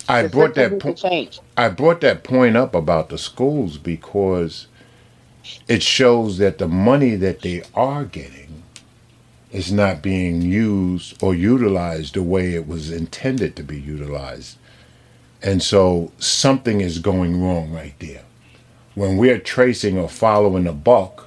[0.08, 0.72] I brought that.
[0.72, 1.40] needs Po- to change.
[1.56, 4.68] I brought that point up about the schools because
[5.68, 8.64] it shows that the money that they are getting
[9.52, 14.58] is not being used or utilized the way it was intended to be utilized.
[15.42, 18.22] And so something is going wrong right there.
[18.94, 21.26] When we're tracing or following a buck,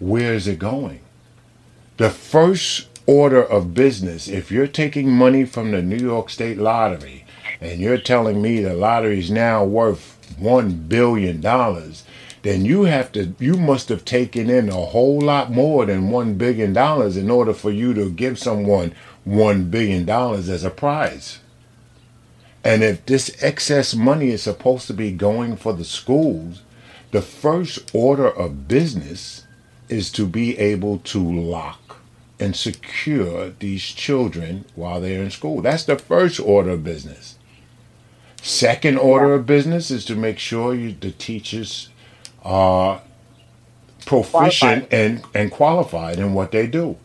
[0.00, 1.00] where is it going?
[1.98, 7.24] The first order of business, if you're taking money from the New York State Lottery
[7.60, 12.04] and you're telling me the lottery is now worth one billion dollars,
[12.42, 16.34] then you have to you must have taken in a whole lot more than one
[16.34, 18.94] billion dollars in order for you to give someone
[19.24, 21.40] one billion dollars as a prize.
[22.64, 26.62] And if this excess money is supposed to be going for the schools,
[27.12, 29.46] the first order of business
[29.88, 32.00] is to be able to lock
[32.38, 35.62] and secure these children while they're in school.
[35.62, 37.37] That's the first order of business.
[38.42, 41.90] Second order of business is to make sure you, the teachers
[42.42, 43.02] are
[44.06, 46.96] proficient and, and qualified in what they do.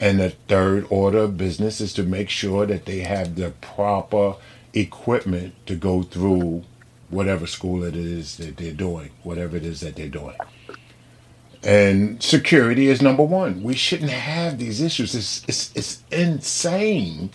[0.00, 4.34] And the third order of business is to make sure that they have the proper
[4.74, 6.64] equipment to go through
[7.08, 10.36] whatever school it is that they're doing, whatever it is that they're doing.
[11.62, 13.62] And security is number one.
[13.62, 15.14] We shouldn't have these issues.
[15.14, 17.30] It's, it's, it's insane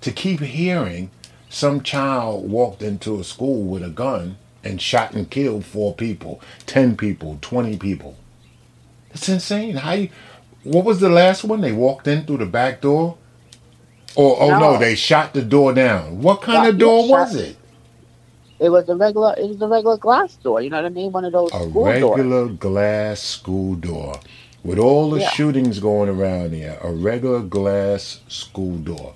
[0.00, 1.10] to keep hearing
[1.56, 6.38] some child walked into a school with a gun and shot and killed four people,
[6.66, 8.14] 10 people, 20 people.
[9.12, 9.76] It's insane.
[9.76, 10.10] How you,
[10.64, 11.62] what was the last one?
[11.62, 13.16] They walked in through the back door?
[14.16, 14.78] Or, oh no, No.
[14.78, 16.20] they shot the door down.
[16.20, 17.56] What kind of door was shot- it?
[18.58, 19.34] It was a regular.
[19.38, 20.60] It was a regular glass door.
[20.60, 21.10] You know what I mean?
[21.10, 22.18] One of those A school doors.
[22.18, 24.20] regular glass school door.
[24.62, 25.30] With all the Yeah.
[25.30, 29.14] shootings going around here, a regular glass school door.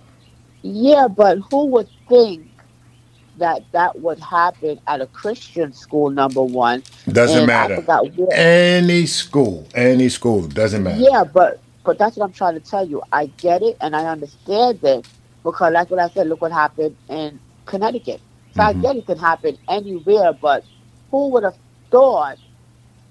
[0.62, 2.49] Yeah, but who would think
[3.37, 6.11] that that would happen at a Christian school?
[6.11, 7.85] Number one, Doesn't and matter.
[8.33, 11.01] Any school, any school, doesn't matter.
[11.01, 13.03] Yeah, but but that's what I'm trying to tell you.
[13.12, 15.07] I get it and I understand it
[15.44, 16.29] because that's what I said.
[16.29, 18.20] Look what happened in Connecticut.
[18.55, 18.66] So Mhm.
[18.66, 20.64] I get it can happen anywhere, but
[21.11, 21.57] who would have
[21.90, 22.38] thought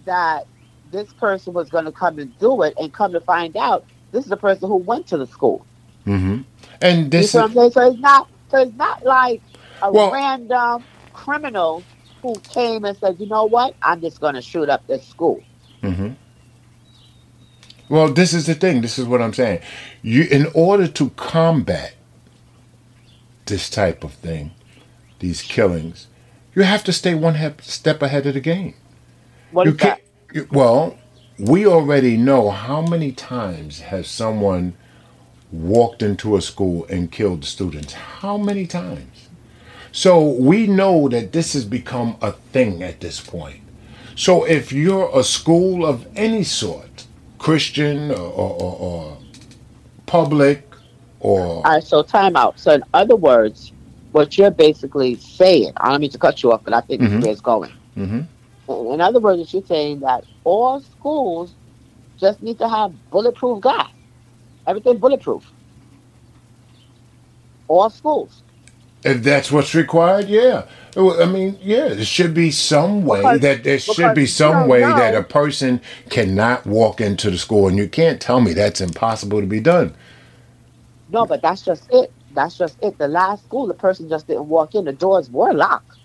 [0.06, 0.48] that
[0.92, 4.24] this person was going to come and do it, and come to find out, this
[4.24, 5.66] is the person who went to the school.
[6.06, 6.39] hmm
[6.82, 7.72] And You this what is, I'm saying?
[7.72, 8.30] So it's not.
[8.50, 9.44] So it's not like
[9.82, 11.88] a Well- random criminal
[12.24, 13.76] who came and said, "You know what?
[13.82, 15.46] I'm just going to shoot up this school."
[15.84, 16.14] hmm
[17.90, 18.82] well, this is the thing.
[18.82, 19.62] This is what I'm saying.
[20.04, 21.96] You, in order to combat
[23.48, 24.52] this type of thing,
[25.20, 26.08] these killings,
[26.56, 28.76] you have to stay one hep- step ahead of the game.
[29.52, 30.02] What you is that?
[30.34, 30.98] you- well,
[31.40, 34.76] we already know how many times has someone
[35.52, 37.94] walked into a school and killed students.
[37.94, 39.30] How many times?
[39.92, 43.62] So we know that this has become a thing at this point.
[44.16, 47.06] So if you're a school of any sort,
[47.40, 49.18] Christian or, or, or,
[50.06, 50.68] public
[51.20, 52.60] or All right, so time out.
[52.60, 53.72] So in other words,
[54.12, 57.06] what you're basically saying, I don't mean to cut you off, but I think Mhm.
[57.06, 57.72] this is where it's going.
[57.96, 58.26] Mhm.
[58.94, 61.54] In other words, you're saying that all schools
[62.20, 63.90] just need to have bulletproof glass.
[64.70, 65.44] Everything bulletproof.
[67.68, 68.44] All schools.
[69.04, 70.66] If that's what's required, yeah.
[70.96, 74.82] I mean, yeah, there should be some way Because- that there should be some way
[74.82, 74.96] know.
[74.96, 79.42] that a person cannot walk into the school, and you can't tell me that's impossible
[79.42, 79.96] to be done.
[81.12, 82.12] No, but that's just it.
[82.36, 83.00] That's just it.
[83.00, 84.86] The last school, the person just didn't walk in.
[84.86, 85.98] The doors were locked.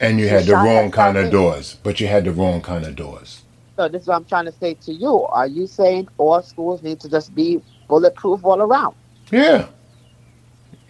[0.00, 1.30] And you She had the wrong kind of in.
[1.30, 3.42] doors, but you had the wrong kind of doors.
[3.76, 5.24] So this is what I'm trying to say to you.
[5.24, 8.94] Are you saying all schools need to just be bulletproof all around?
[9.30, 9.68] Yeah.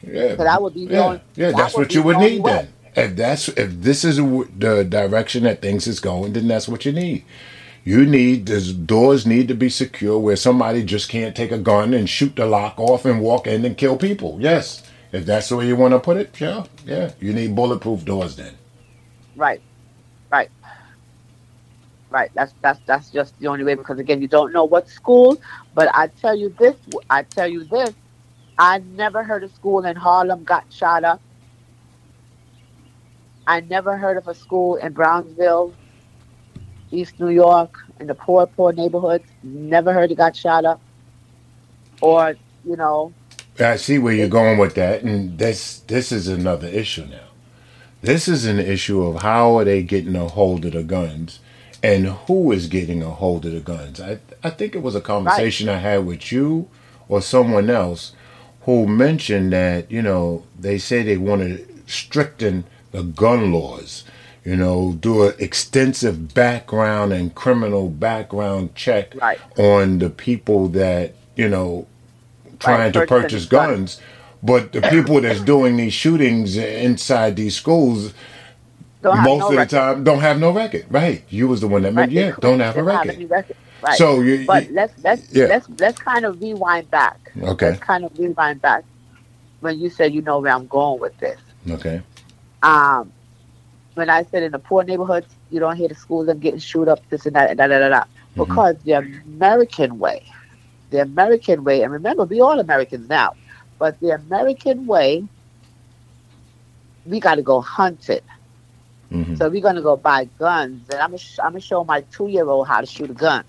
[0.02, 0.36] Yeah.
[0.36, 2.42] So that would be the yeah, only- yeah, that that's would what you would need
[2.42, 2.52] way.
[2.52, 2.68] then.
[2.94, 6.92] If that's if this is the direction that things is going, then that's what you
[6.92, 7.24] need.
[7.84, 11.92] You need those doors need to be secure where somebody just can't take a gun
[11.92, 14.38] and shoot the lock off and walk in and kill people.
[14.40, 14.82] Yes,
[15.12, 17.12] if that's the way you want to put it, yeah, yeah.
[17.20, 18.54] You need bulletproof doors then.
[19.36, 19.60] Right,
[22.10, 22.30] right.
[22.34, 25.40] That's that's that's just the only way because again, you don't know what school.
[25.74, 26.76] But I tell you this,
[27.10, 27.92] I tell you this.
[28.58, 31.20] I never heard a school in Harlem got shot up.
[33.46, 35.72] I never heard of a school in Brownsville,
[36.90, 39.24] East New York, in the poor, poor neighborhoods.
[39.42, 40.80] Never heard it got shot up.
[42.00, 42.34] Or,
[42.64, 43.12] you know,
[43.58, 47.28] I see where you're going with that, and this this is another issue now.
[48.02, 51.40] This is an issue of how are they getting a hold of the guns,
[51.86, 54.00] and who is getting a hold of the guns.
[54.00, 56.68] I I think it was a conversation I had with you
[57.08, 58.12] or someone else
[58.62, 64.04] who mentioned that you know they say they want to strengthen the gun laws.
[64.44, 69.40] You know, do an extensive background and criminal background check Right.
[69.58, 71.86] on the people that you know
[72.58, 73.96] trying to purchase guns.
[73.96, 74.00] guns,
[74.42, 78.12] but the people that's doing these shootings inside these schools
[79.14, 80.84] don't most no of the time don't have no record.
[80.90, 81.22] Right?
[81.28, 82.10] You was the one that Right.
[82.10, 83.30] meant yeah, don't have a record.
[83.30, 83.56] record.
[83.82, 83.98] Right.
[83.98, 85.46] So you, But you- let's let's yeah.
[85.46, 87.32] let's let's kind of rewind back.
[87.42, 88.84] okay, Let's kind of rewind back
[89.60, 91.38] when you said you know where I'm going with this.
[91.70, 92.02] okay,
[92.62, 93.12] Um,
[93.94, 96.88] when I said in the poor neighborhoods, you don't hear the schools and getting shoot
[96.88, 98.00] up, this and that, and da da da da.
[98.36, 98.46] Mhm.
[98.46, 100.22] Because the American way,
[100.90, 103.32] the American way, and remember, we all Americans now,
[103.78, 105.24] but the American way,
[107.06, 108.20] we got to go hunting.
[109.10, 112.02] Hmm So we're gonna go buy guns, and I'm gonna sh- I'm gonna show my
[112.02, 113.44] two year old how to shoot a gun.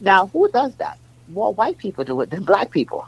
[0.00, 0.98] Now, who does that?
[1.26, 3.04] More white people do it than black people.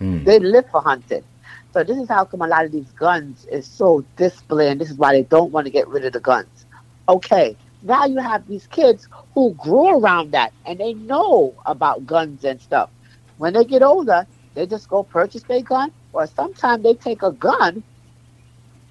[0.00, 1.24] mm They live for hunting.
[1.72, 4.70] So this is how come a lot of these guns is so disciplined.
[4.72, 6.66] and this is why they don't want to get rid of the guns.
[7.08, 12.44] Okay, now you have these kids who grew around that and they know about guns
[12.44, 12.90] and stuff.
[13.36, 17.32] When they get older, they just go purchase their gun, or sometimes they take a
[17.32, 17.84] gun.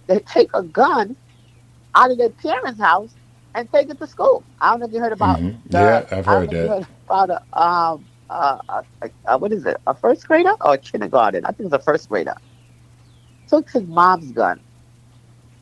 [0.08, 1.18] They take a gun
[1.96, 3.16] out of their parents' house
[3.56, 4.46] and take it to school.
[4.60, 5.40] I don't know if you heard about.
[5.40, 5.62] Mhm.
[5.70, 6.70] the- Yeah, I've heard know if you that.
[6.70, 8.82] heard about a, um, uh, uh,
[9.26, 9.78] uh, what is it?
[9.88, 11.46] A first grader or a kindergarten?
[11.46, 12.36] I think it's a first grader.
[13.48, 14.62] Took his mom's gun.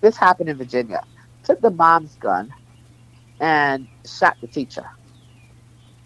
[0.01, 1.01] This happened in Virginia.
[1.43, 2.53] Took the mom's gun
[3.39, 4.85] and shot the teacher.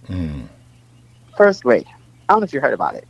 [0.07, 0.47] Mm.
[1.37, 1.87] First grade.
[2.27, 3.07] I don't know if you heard about it.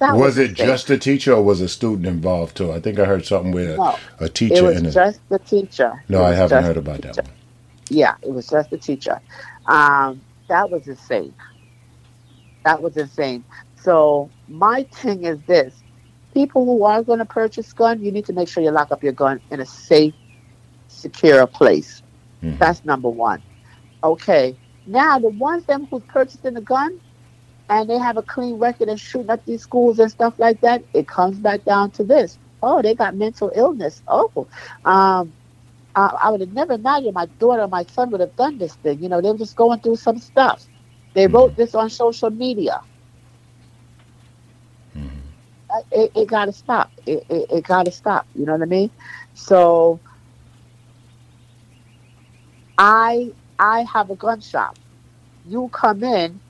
[0.00, 0.66] That Was it insane.
[0.66, 2.72] just a teacher or was a student involved too?
[2.72, 5.38] I think I heard something where No, a it teacher was and a just the
[5.38, 6.02] teacher.
[6.08, 7.26] no, I haven't heard about that one.
[7.90, 9.20] Yeah, it was just the teacher.
[9.66, 11.34] Um, that was insane.
[12.64, 13.44] That was insane.
[13.76, 15.74] So my thing is this:
[16.32, 19.02] people who are going to purchase gun, you need to make sure you lock up
[19.02, 20.14] your gun in a safe,
[20.88, 22.02] secure place.
[22.42, 22.58] Mhm.
[22.58, 23.42] That's number one.
[24.02, 24.56] Okay.
[24.86, 26.98] Now the ones them who's purchasing the gun
[27.70, 30.84] and they have a clean record and shooting up these schools and stuff like that,
[30.94, 32.38] it comes back down to this.
[32.62, 34.02] Oh, they got mental illness.
[34.08, 34.48] Oh,
[34.84, 35.34] um,
[35.94, 38.76] I, I would have never imagined my daughter or my son would have done this
[38.76, 39.02] thing.
[39.02, 40.62] You know, they were just going through some stuff.
[41.14, 42.80] They wrote this on social media.
[44.94, 45.34] Mhm.
[45.70, 46.92] Uh, It, it got to stop.
[47.06, 48.26] It, it, it got to stop.
[48.34, 48.90] You know what I mean?
[49.34, 50.02] So
[52.78, 54.76] I I have a gun shop.
[55.44, 56.40] You come in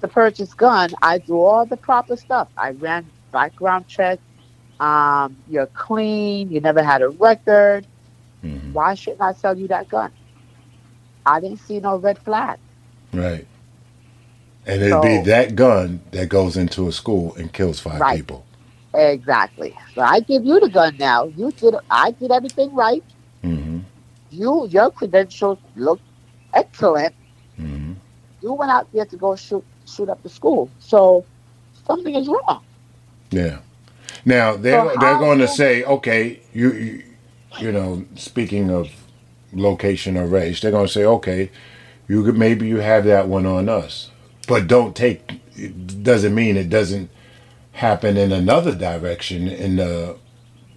[0.00, 0.90] to purchase gun.
[1.02, 2.48] I do all the proper stuff.
[2.56, 4.18] I ran background check.
[4.78, 6.50] Um, you're clean.
[6.50, 7.86] You never had a record.
[8.44, 8.72] Mhm.
[8.72, 10.10] Why shouldn't I sell you that gun?
[11.26, 12.58] I didn't see no red flag.
[13.12, 13.46] Right.
[14.66, 18.16] And it'd be that gun that goes into a school and kills five Right.
[18.16, 18.44] people.
[18.94, 19.76] Exactly.
[19.94, 21.24] So I give you the gun now.
[21.36, 21.74] You did.
[21.90, 23.02] I did everything right.
[23.42, 23.78] hmm
[24.30, 26.00] You your credentials look
[26.54, 27.14] excellent.
[27.56, 27.92] hmm
[28.42, 30.70] You went out there to go shoot shoot up the school.
[30.78, 31.24] So
[31.86, 32.62] something is wrong.
[33.30, 33.58] Yeah.
[34.24, 37.02] Now they're So they're going to say, okay, you, you
[37.58, 38.88] you know, speaking of
[39.52, 41.50] location or race, they're going to say, okay,
[42.08, 44.10] you could maybe you have that one on us,
[44.48, 45.40] but don't take.
[45.56, 47.10] It doesn't mean it doesn't
[47.72, 50.16] happen in another direction in the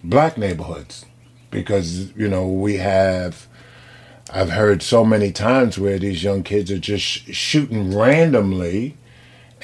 [0.02, 1.04] black neighborhoods,
[1.50, 3.48] because you know we have.
[4.32, 8.96] I've heard so many times where these young kids are just sh- shooting randomly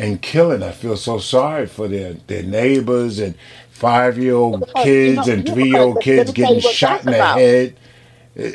[0.00, 0.62] and killing.
[0.62, 3.34] I feel so sorry for their their neighbors and
[3.70, 4.82] five year old Because, you
[5.14, 7.38] kids know, and three year old kids let me tell getting shot in the about.
[7.38, 7.76] head.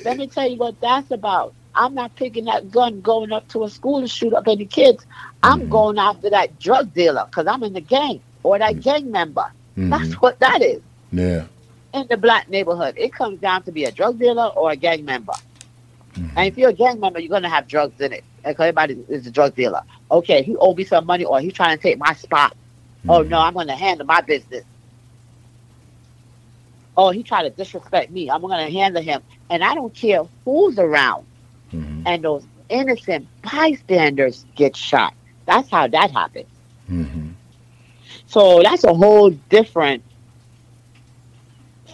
[0.03, 1.53] Let me tell you what that's about.
[1.75, 5.05] I'm not picking that gun going up to a school to shoot up any kids.
[5.43, 5.69] I'm Mhm.
[5.69, 9.45] going after that drug dealer because I'm in the gang or that gang member.
[9.77, 10.81] That's what that is
[11.11, 11.43] Yeah.
[11.93, 12.95] in the black neighborhood.
[12.97, 15.33] It comes down to be a drug dealer or a gang member.
[16.15, 16.29] Mhm.
[16.37, 18.23] And if you're a gang member, you're gonna have drugs in it.
[18.45, 19.81] Because everybody is a drug dealer.
[20.11, 22.55] Okay, he owed me some money or he's trying to take my spot.
[23.07, 23.29] Oh Mhm.
[23.29, 24.63] no, I'm gonna handle my business.
[26.97, 28.29] Oh, he tried to disrespect me.
[28.29, 29.21] I'm gonna handle him.
[29.49, 31.25] And I don't care who's around.
[31.73, 32.03] Mhm.
[32.05, 35.13] And those innocent bystanders get shot.
[35.45, 36.45] That's how that happened.
[36.89, 37.33] Mhm.
[38.27, 40.03] So that's a whole different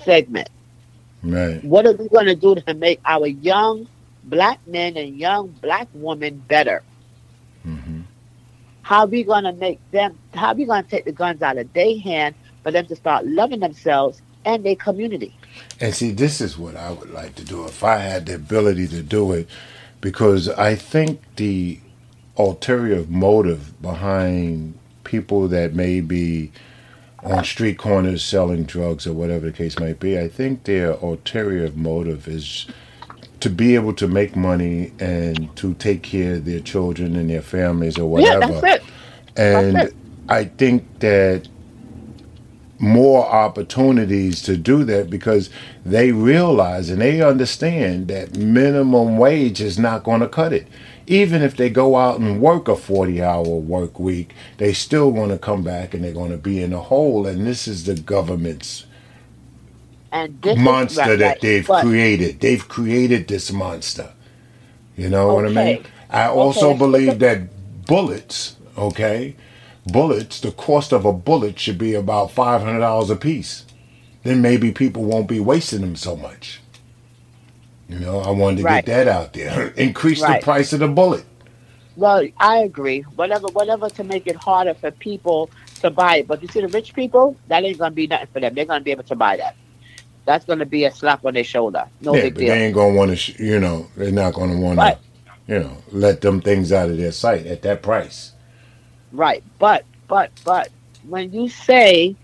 [0.03, 0.49] segment.
[1.23, 1.63] Right.
[1.63, 3.87] What are we gonna do to make our young
[4.31, 6.81] black men and young black women better?
[7.67, 8.03] Mhm.
[8.81, 10.17] How we gonna make them?
[10.33, 13.27] How are we gonna take the guns out of their hand for them to start
[13.27, 15.35] loving themselves and their community?
[15.79, 18.87] And see, this is what I would like to do if I had the ability
[18.87, 19.47] to do it,
[19.99, 21.79] because I think the
[22.37, 24.73] ulterior motive behind
[25.03, 26.51] people that may be
[27.23, 31.69] on street corners selling drugs or whatever the case might be, I think their ulterior
[31.75, 32.65] motive is
[33.41, 37.41] to be able to make money and to take care of their children and their
[37.41, 38.39] families or whatever.
[38.39, 38.89] Yeah, that's it.
[39.35, 39.95] And That's it.
[40.29, 41.47] I think that
[42.79, 45.49] more opportunities to do that because
[45.85, 50.67] they realize and they understand that minimum wage is not going to cut it.
[51.07, 55.29] Even if they go out and work a 40 hour work week, they still going
[55.29, 57.27] to come back and they're going to be in a hole.
[57.27, 58.85] And this is the government's
[60.11, 61.41] And this is- monster right, that right.
[61.41, 62.39] they've But- created.
[62.39, 64.09] They've created this monster.
[64.97, 65.83] You know what I mean?
[66.09, 66.77] I also Okay.
[66.79, 69.35] believe that bullets, okay,
[69.87, 73.65] bullets, the cost of a bullet should be about five hundred dollars a piece.
[74.23, 76.59] Then maybe people won't be wasting them so much.
[77.89, 78.85] You know, I wanted to Right.
[78.85, 79.67] get that out there.
[79.77, 81.23] Increase the price of the bullet.
[81.97, 83.01] Well, I agree.
[83.15, 85.49] Whatever, whatever to make it harder for people
[85.81, 86.27] to buy it.
[86.27, 88.53] But you see, the rich people, that ain't gonna be nothing for them.
[88.55, 89.55] They're gonna be able to buy that.
[90.25, 91.87] That's gonna be a slap on their shoulder.
[91.99, 92.49] No yeah, big but deal.
[92.49, 93.17] they ain't gonna want to.
[93.17, 94.97] Sh- you know, they're not gonna want to.
[95.47, 98.31] You know, let them things out of their sight at that price.
[99.11, 99.43] Right.
[99.59, 100.69] But, but, but
[101.07, 102.15] when you say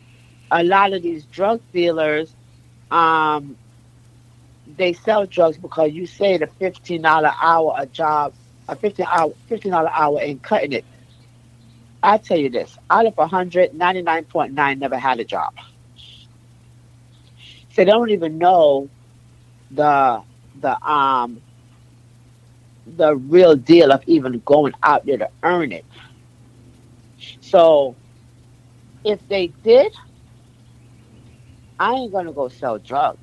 [0.51, 2.33] a lot of these drug dealers,
[2.91, 3.57] um,
[4.77, 8.33] they sell drugs because you say the fifteen dollar hour a job,
[8.67, 10.85] a fifteen hour, fifteen dollar hour ain't cutting it.
[12.03, 15.25] I tell you this: out of a hundred, ninety nine point nine never had a
[15.25, 15.53] job.
[17.77, 18.89] They don't even know
[19.71, 20.23] the
[20.59, 21.41] the um
[22.87, 25.85] the real deal of even going out there to earn it.
[27.41, 27.95] So
[29.03, 29.93] if they did,
[31.77, 33.19] I ain't gonna go sell drugs.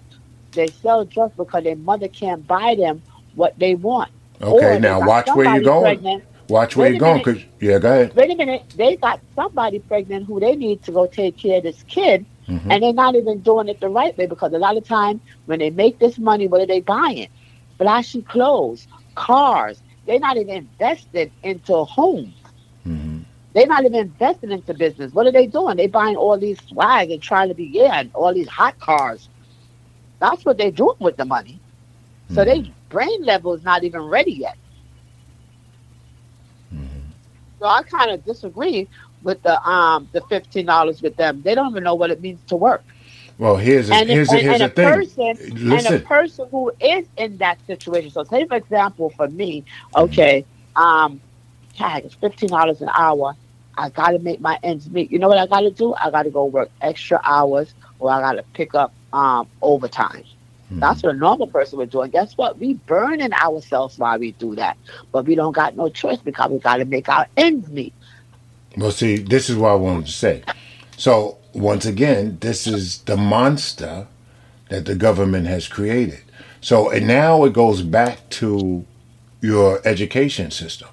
[0.53, 3.03] They sell drugs because their mother can't buy them
[3.35, 4.11] what they want.
[4.41, 5.83] Okay, now watch where you're going.
[5.83, 6.25] pregnant.
[6.49, 7.23] Watch where you're going.
[7.25, 8.15] Cause yeah, go ahead.
[8.15, 11.65] Wait a minute, they got somebody pregnant who they need to go take care of
[11.65, 12.71] this kid, Mhm.
[12.71, 15.59] and they're not even doing it the right way because a lot of time when
[15.59, 17.29] they make this money, what are they buying?
[17.79, 19.83] Flashy clothes, cars.
[20.07, 22.55] They're not even invested into homes.
[22.85, 23.23] hmm
[23.55, 25.13] They're not even investing into business.
[25.13, 25.77] What are they doing?
[25.77, 29.31] They're buying all these swag and trying to be yeah, and all these hot cars.
[30.21, 31.63] That's what they're doing with the money.
[32.29, 34.57] So their brain level is not even ready yet.
[36.73, 37.13] Mhm.
[37.61, 38.89] So I kind of disagree
[39.25, 41.43] with the um the fifteen dollars with them.
[41.43, 42.85] They don't even know what it means to work.
[43.39, 44.93] Well, here's a, And, here's and, a, here's and a thing.
[44.93, 48.11] person and a person who is in that situation.
[48.11, 49.65] So say for example for me,
[49.97, 50.47] okay,
[50.77, 51.21] um,
[51.77, 53.35] tag it's fifteen dollars an hour.
[53.77, 55.11] I gotta make my ends meet.
[55.11, 55.95] You know what I gotta do?
[55.95, 60.25] I gotta go work extra hours or I gotta pick up um overtime.
[60.73, 60.81] Mhm.
[60.81, 62.03] That's what a normal person would do.
[62.03, 62.59] And guess what?
[62.59, 64.77] We burning ourselves while we do that.
[65.13, 67.95] But we don't got no choice because we gotta make our ends meet.
[68.77, 70.43] Well, see, this is what I wanted to say.
[70.97, 74.09] So, once again, this is the monster
[74.69, 76.23] that the government has created.
[76.61, 78.85] So, and now it goes back to
[79.41, 80.89] your education system.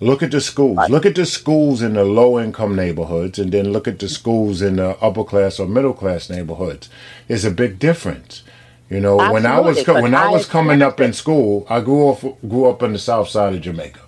[0.00, 0.88] Look at the schools.
[0.88, 4.62] Look at the schools in the low income neighborhoods, and then look at the schools
[4.62, 6.88] in the upper class or middle class neighborhoods.
[7.28, 8.42] There's a big difference.
[8.88, 11.80] You know, when I was Absolutely, when I I was coming up in school, I
[11.80, 14.00] grew up grew up on the south side of Jamaica.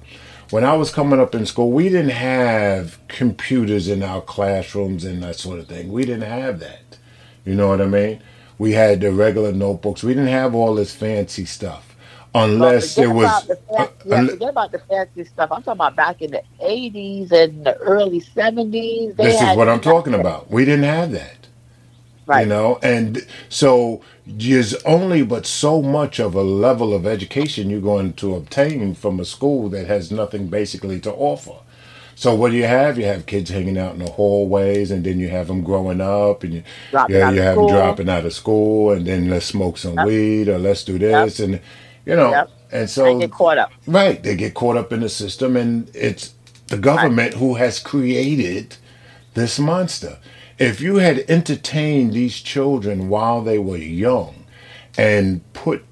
[0.53, 5.23] When I was coming up in school, we didn't have computers in our classrooms and
[5.25, 5.93] that sort of thing.
[5.93, 6.99] We didn't have that.
[7.47, 8.23] You know what I mean?
[8.59, 10.05] We had the regular notebooks.
[10.05, 11.97] We didn't have all this fancy stuff.
[12.35, 13.27] unless it was.
[13.27, 15.51] about the uh, fan- yeah, unle- forget about the fancy stuff.
[15.53, 19.17] I'm talking about back in the 80s and the early 70s.
[19.17, 20.51] They this is what I'm talking about.
[20.51, 21.42] We didn't have that.
[22.27, 22.43] Right.
[22.43, 27.81] You know, and so there's only but so much of a level of education you're
[27.81, 31.57] going to obtain from a school that has nothing basically to offer.
[32.15, 32.99] So what do you have?
[32.99, 36.45] You have kids hanging out in the hallways, and then you have them growing up,
[36.45, 39.79] and you Dropping yeah, you have them dropping out of school, and then let's smoke
[39.79, 40.07] some Yep.
[40.07, 41.59] weed or let's do this, and
[42.07, 42.51] you know, Yep.
[42.71, 43.73] and so get caught up.
[43.87, 44.23] Right.
[44.23, 46.35] They get caught up in the system, and it's
[46.69, 48.77] the government who has created
[49.35, 50.19] this monster.
[50.63, 54.45] If you had entertained these children while they were young
[54.97, 55.85] and put,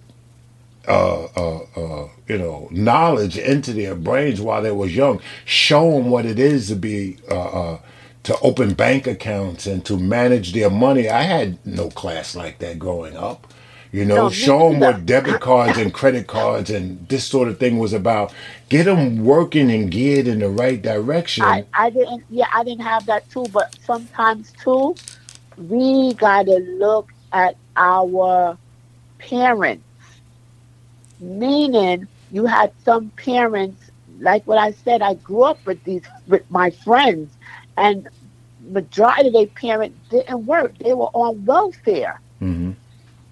[0.87, 6.09] uh, uh, uh, you know, knowledge into their brains while they was young, show them
[6.09, 7.79] what it is to be, uh, uh,
[8.23, 11.09] to open bank accounts and to manage their money.
[11.09, 13.53] I had no class like that growing up.
[13.93, 17.59] You know, No, show them what debit cards and credit cards and this sort of
[17.59, 18.33] thing was about.
[18.69, 21.45] Get them working and geared in the right direction.
[21.45, 24.95] I, I didn't yeah I didn't have that too but sometimes too
[25.57, 28.57] we gotta look at our
[29.19, 29.85] parents
[31.19, 36.49] meaning you had some parents like what I said I grew up with these with
[36.51, 37.37] my friends
[37.77, 38.09] and
[38.69, 42.21] majority of their parents didn't work they were on welfare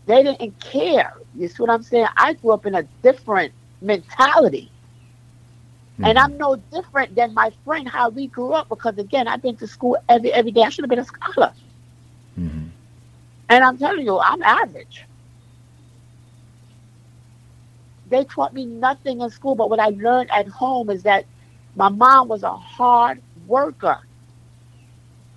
[0.08, 4.72] they didn't care you see what I'm saying I grew up in a different mentality
[6.04, 6.18] and Mm-hmm.
[6.18, 9.68] I'm no different than my friend how we grew up because again I've been to
[9.68, 10.62] school every every day.
[10.62, 11.54] I should have been a scholar.
[12.36, 12.68] hmm
[13.50, 15.06] And I'm telling you, I'm average.
[18.06, 21.26] They taught me nothing in school, but what I learned at home is that
[21.74, 23.98] my mom was a hard worker.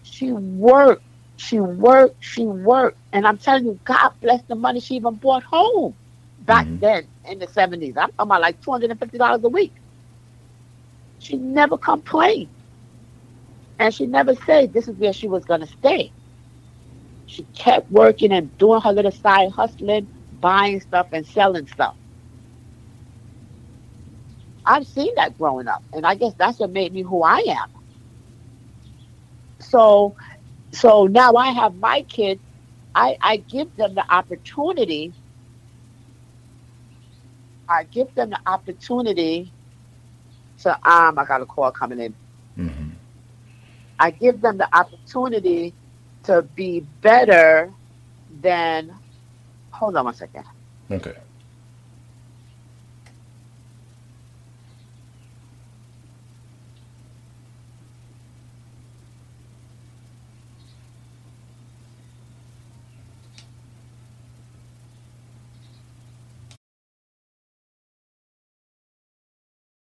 [0.04, 1.04] She worked,
[1.42, 3.00] she worked, she worked.
[3.14, 5.98] And I'm telling you, God bless the money she even brought home
[6.40, 6.80] back Mhm.
[6.82, 7.98] then in the 70s.
[7.98, 9.76] I'm talking about like $250 a week.
[11.20, 12.52] She never complained.
[13.80, 16.14] And she never said this is where she was going to stay.
[17.26, 21.96] She kept working and doing her little side hustling, buying stuff and selling stuff.
[24.66, 27.68] I've seen that growing up, and I guess that's what made me who I am.
[29.62, 30.16] So,
[30.72, 32.42] so now I have my kids.
[32.96, 35.14] I, I give them the opportunity.
[37.70, 39.52] I give them the opportunity
[40.60, 41.18] to um.
[41.18, 42.14] I got a call coming in.
[42.56, 42.90] hmm
[44.00, 45.74] I give them the opportunity
[46.24, 47.72] to be better
[48.42, 48.94] than.
[49.72, 50.44] Hold on one second.
[50.90, 51.14] Okay.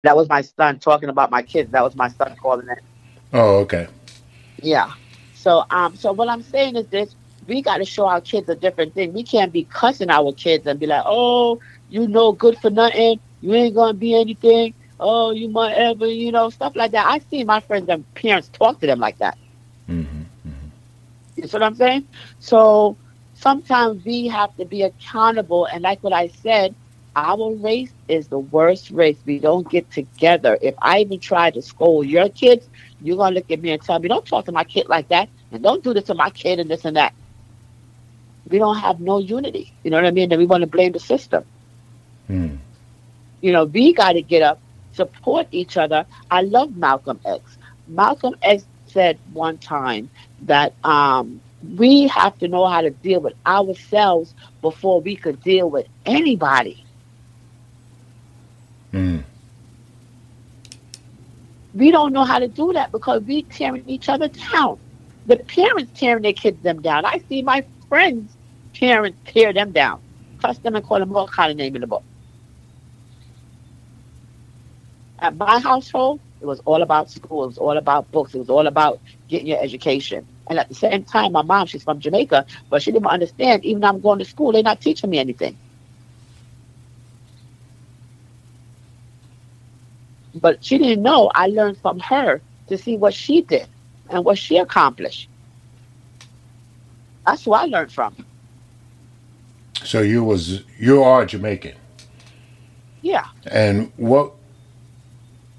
[0.05, 1.73] That was my son talking about my kids.
[1.73, 2.79] That was my son calling it.
[3.33, 3.89] Oh, okay.
[4.63, 4.93] Yeah.
[5.35, 7.15] So um so what I'm saying is this
[7.47, 9.13] we gotta show our kids a different thing.
[9.13, 13.21] We can't be cussing our kids and be like, Oh, you know good for nothing,
[13.41, 17.07] you ain't gonna be anything, oh you might ever you know, stuff like that.
[17.07, 19.37] I see my friends and parents talk to them like that.
[19.87, 20.23] hmm
[21.37, 22.07] You see what I'm saying?
[22.39, 22.97] So
[23.35, 26.75] sometimes we have to be accountable and like what I said,
[27.19, 29.21] our race is the worst race.
[29.27, 30.59] We don't get together.
[30.63, 32.69] If I even try to scold your kids,
[33.01, 35.29] you're gonna look at me and tell me, Don't talk to my kid like that
[35.51, 37.15] and don't do this to my kid and this and that.
[38.49, 39.73] We don't have no unity.
[39.83, 40.33] You know what I mean?
[40.33, 41.45] And we want to blame the system.
[42.29, 42.59] Mm.
[43.41, 44.63] You know, we gotta get up,
[44.93, 46.07] support each other.
[46.31, 47.59] I love Malcolm X.
[47.87, 50.11] Malcolm X said one time
[50.43, 51.43] that um
[51.77, 56.88] we have to know how to deal with ourselves before we could deal with anybody.
[58.93, 59.25] Mm.
[61.75, 64.79] We don't know how to do that because we tearing each other down.
[65.27, 67.05] The parents tearing their kids them down.
[67.05, 68.35] I see my friends'
[68.75, 70.01] parents tear them down.
[70.41, 72.03] Cuss them and call them all kind of name in the book.
[75.19, 77.45] At my household, it was all about school.
[77.45, 78.35] It was all about books.
[78.35, 80.27] It was all about getting your education.
[80.49, 83.83] And at the same time, my mom, she's from Jamaica, but she didn't understand, even
[83.83, 85.57] though I'm going to school, they're not teaching me anything.
[90.41, 93.69] But she didn't know I learned from her to see what she did
[94.11, 95.29] and what she accomplished.
[97.27, 98.17] That's who I learned from.
[99.85, 101.77] So you was you are Jamaican,
[103.03, 103.27] Yeah.
[103.47, 104.35] and what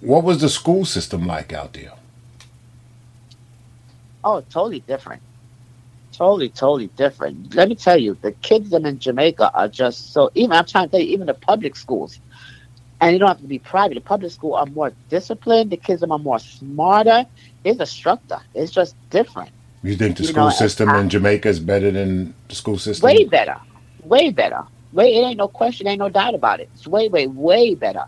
[0.02, 1.94] what was the school system like out there?
[4.24, 5.22] Oh, totally different.
[6.12, 7.56] totally, totally different.
[7.56, 10.30] Let me tell you, the kids in Jamaica are just so.
[10.36, 12.20] Even I'm trying to tell you, even the public schools,
[13.02, 13.96] and you don't have to be private.
[13.96, 15.72] The public school are more disciplined.
[15.72, 17.26] The kids are more smarter.
[17.64, 18.40] It's a structure.
[18.54, 19.52] It's just different.
[19.84, 22.78] You think the you school know, system I, in Jamaica is better than the school
[22.78, 23.08] system?
[23.08, 23.58] Way better.
[24.04, 24.64] Way better.
[24.92, 26.70] Way it ain't no question, ain't no doubt about it.
[26.76, 28.06] It's way, way, way better.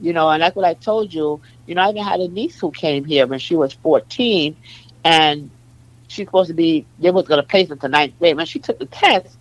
[0.00, 2.58] You know, and like what I told you, you know, I even had a niece
[2.58, 4.56] who came here when she was 14,
[5.04, 5.50] and
[6.08, 8.36] she's supposed to be, they was going to place her to ninth grade.
[8.36, 9.36] When she took the test,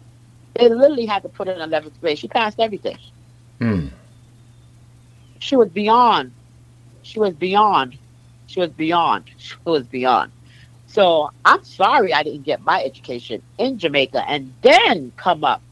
[0.56, 2.20] they literally had to put her in 11th grade.
[2.20, 2.98] She passed everything.
[3.60, 3.88] Hmm.
[5.42, 6.34] She was beyond.
[7.04, 7.98] She was beyond.
[8.48, 9.26] She was beyond.
[9.38, 10.34] She was beyond.
[10.88, 15.64] So I'm sorry I didn't get my education in Jamaica and then come up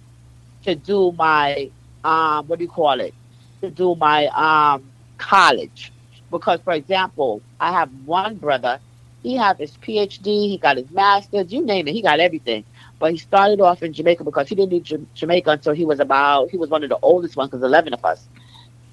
[0.64, 1.72] to do my
[2.04, 3.16] um, what do you call it?
[3.62, 5.94] To do my um, college.
[6.32, 8.80] Because for example, I have one brother,
[9.24, 12.66] he have his PhD, he got his master's, you name it, he got everything.
[13.00, 16.52] But he started off in Jamaica because he didn't leave Jamaica until he was about
[16.52, 18.30] he was one of the oldest ones because eleven of us.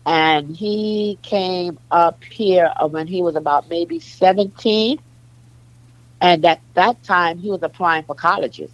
[0.07, 4.99] And he came up here when he was about maybe seventeen
[6.21, 8.71] and at that time, he was applying for colleges.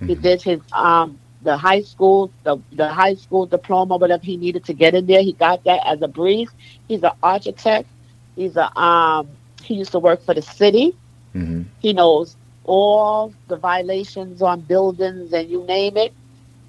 [0.00, 0.06] Mm-hmm.
[0.06, 4.64] He did his um, the high school the the high school diploma, whatever he needed
[4.66, 5.22] to get in there.
[5.22, 6.50] He got that as a breeze.
[6.88, 7.88] He's an architect.
[8.36, 10.96] He's a um, he used to work for the city.
[11.34, 11.62] Mm-hmm.
[11.78, 16.14] He knows all the violations on buildings and you name it.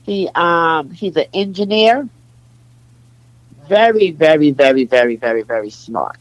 [0.03, 2.09] He um he's an engineer.
[3.67, 6.17] Very, very, very, very, very, very smart.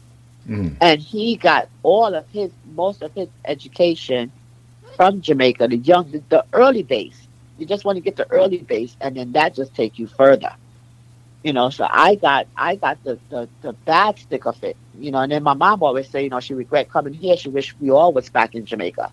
[0.47, 0.75] Mm.
[0.81, 4.31] And he got all of his, most of his education
[4.95, 7.27] from Jamaica, the young, the, the early base.
[7.57, 10.53] You just want to get the early base, and then that just take you further.
[11.43, 14.77] You know, so I got I got the, the, the bad stick of it.
[14.99, 17.37] You know, and then my mom always say, you know, she regret coming here.
[17.37, 19.11] She wish we all was back in Jamaica.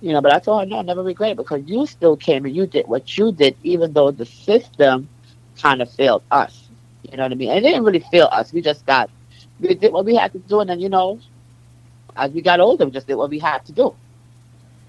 [0.00, 2.44] You know, but I told her, no, I never regret it because you still came
[2.44, 5.08] and you did what you did, even though the system
[5.60, 6.69] kind of failed us.
[7.10, 7.50] You know what I mean?
[7.50, 8.52] And it didn't really fail us.
[8.52, 9.10] We just got
[9.60, 11.20] we did what we had to do, and then you know,
[12.16, 13.94] as we got older, we just did what we had to do.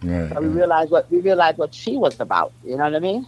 [0.04, 2.54] Right, so we realized what we realized what she was about.
[2.64, 3.28] You know what I mean?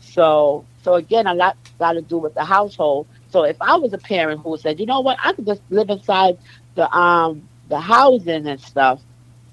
[0.00, 3.06] So, so again, a lot got to do with the household.
[3.30, 5.90] So if I was a parent who said, you know what, I could just live
[5.90, 6.38] inside
[6.74, 9.00] the um the housing and stuff,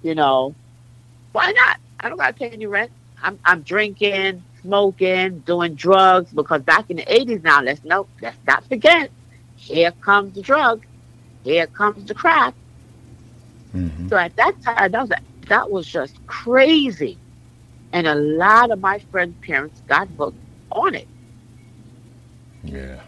[0.04, 0.54] you know,
[1.32, 1.78] why not?
[2.00, 2.92] I don't got to pay any rent.
[3.22, 8.38] I'm I'm drinking, smoking, doing drugs because back in the '80s now, let's no, let's
[8.48, 9.12] not forget
[9.62, 10.84] here comes the drug,
[11.44, 12.54] here comes the crack.
[13.76, 14.10] Mm-hmm.
[14.10, 15.12] So at that time, that was
[15.48, 17.18] that was just crazy,
[17.94, 20.38] and a lot of my friends' parents got hooked
[20.72, 21.08] on it.
[22.64, 23.02] Yeah.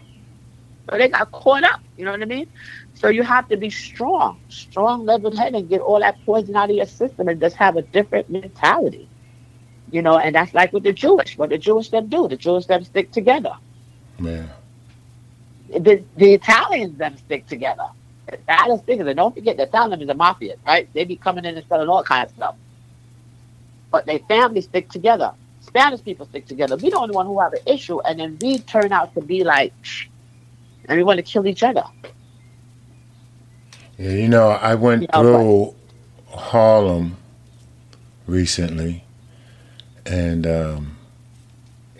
[0.88, 1.80] So they got caught up.
[1.96, 2.46] You know what I mean?
[2.94, 6.70] So you have to be strong, strong, level head, and get all that poison out
[6.70, 9.08] of your system, and just have a different mentality.
[9.94, 11.38] You know, and that's like with the Jewish.
[11.38, 13.54] What the Jewish them do, the Jewish them stick together.
[14.20, 14.46] Yeah
[15.80, 17.86] the, the Italians them stick together.
[18.26, 19.14] The Italians stick together.
[19.14, 20.88] Don't forget the Italians is a mafia, right?
[20.92, 22.56] They be coming in and selling all kinds of stuff.
[23.90, 25.32] But they families stick together.
[25.60, 26.76] Spanish people stick together.
[26.76, 29.44] We the only one who have an issue, and then we turn out to be
[29.44, 29.72] like,
[30.88, 31.84] and we want to kill each other.
[33.98, 35.74] Yeah, you know, I went you know, through
[36.30, 37.16] but, Harlem
[38.26, 39.03] recently,
[40.06, 40.96] and um,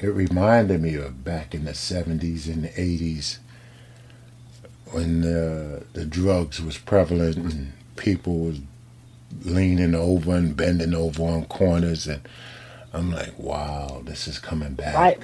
[0.00, 3.38] it reminded me of back in the 70s and the 80s
[4.90, 8.60] when the, the drugs was prevalent and people was
[9.42, 12.20] leaning over and bending over on corners and
[12.92, 14.94] I'm like, wow, this is coming back.
[14.94, 15.18] Right.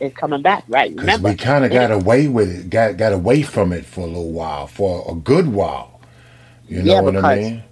[0.00, 0.94] It's coming back, right?
[0.94, 4.06] Because we kind of got away with it, got got away from it for a
[4.06, 6.00] little while, for a good while.
[6.68, 7.64] You know yeah, what I mean?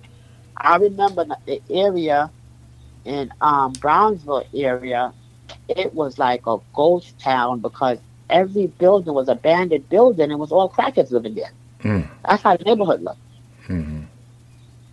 [0.56, 2.28] I remember the area
[3.06, 5.12] in um, Brownsville area.
[5.68, 7.98] It was like a ghost town because
[8.28, 11.52] every building was abandoned building and was all crackheads living there.
[11.82, 12.08] Mm.
[12.28, 13.20] That's how the neighborhood looked.
[13.68, 14.02] Mm-hmm.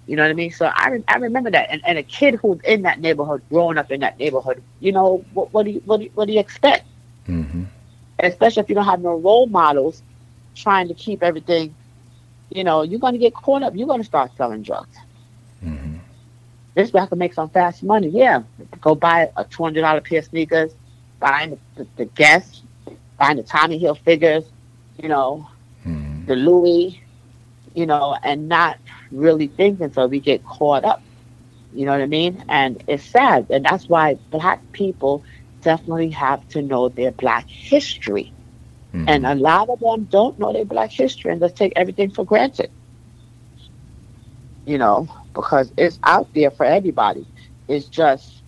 [0.06, 0.52] You know what I mean?
[0.52, 3.90] So I, I remember that, and, and a kid who's in that neighborhood, growing up
[3.90, 6.40] in that neighborhood, you know, what, what do you what do you, what do you
[6.40, 6.86] expect?
[7.28, 7.64] Mm-hmm.
[8.20, 10.04] Especially if you don't have no role models,
[10.56, 11.74] trying to keep everything,
[12.50, 13.76] you know, you're going to get caught up.
[13.76, 14.96] You're going to start selling drugs.
[16.74, 16.80] Mm-hmm.
[16.82, 18.10] This way I can make some fast money.
[18.10, 18.44] Yeah,
[18.82, 20.74] go buy a two hundred dollar pair of sneakers,
[21.20, 22.62] buy the, the, the Guess,
[23.18, 24.46] buying the Tommy Hilfigers,
[25.02, 25.48] you know,
[25.86, 26.26] mm.
[26.26, 27.00] the Louis,
[27.74, 28.78] you know, and not
[29.12, 29.94] really thinking.
[29.94, 31.02] So we get caught up.
[31.74, 32.44] You know what I mean?
[32.50, 33.48] And it's sad.
[33.50, 35.24] And that's why black people
[35.62, 38.32] definitely have to know their black history.
[38.94, 39.10] Mm-hmm.
[39.10, 42.26] And a lot of them don't know their black history and just take everything for
[42.26, 42.70] granted.
[44.66, 47.28] You know, because it's out there for everybody.
[47.68, 48.44] it's just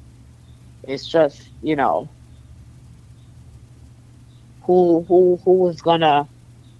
[0.83, 2.09] it's just you know
[4.61, 6.27] who who who is gonna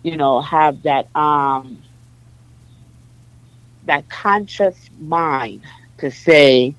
[0.03, 1.83] you know have that um
[3.83, 5.63] that conscious mind
[5.97, 6.75] to say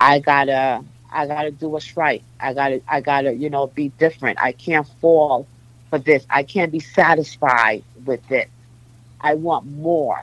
[0.00, 2.24] i gotta i gotta do what's right.
[2.40, 4.38] I gotta i gotta you know be different.
[4.40, 5.48] I can't fall
[5.90, 6.26] for this.
[6.30, 8.50] I can't be satisfied with it
[9.20, 10.20] i want more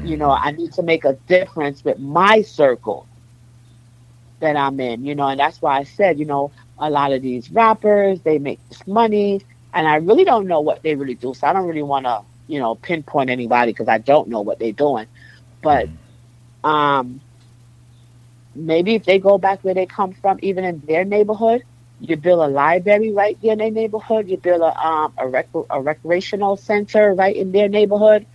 [0.00, 3.08] you know i need to make a difference with my circle
[4.40, 7.22] that i'm in you know and that's why i said you know a lot of
[7.22, 9.40] these rappers they make this money
[9.72, 12.20] and i really don't know what they really do so i don't really want to
[12.46, 15.06] you know pinpoint anybody because i don't know what they're doing.
[15.62, 15.88] But
[16.64, 17.22] um
[18.54, 21.62] maybe if they go back where they come from even in their neighborhood
[21.98, 25.48] you build a library right there in their neighborhood you build a um a, rec-
[25.70, 28.26] a recreational center right in their neighborhood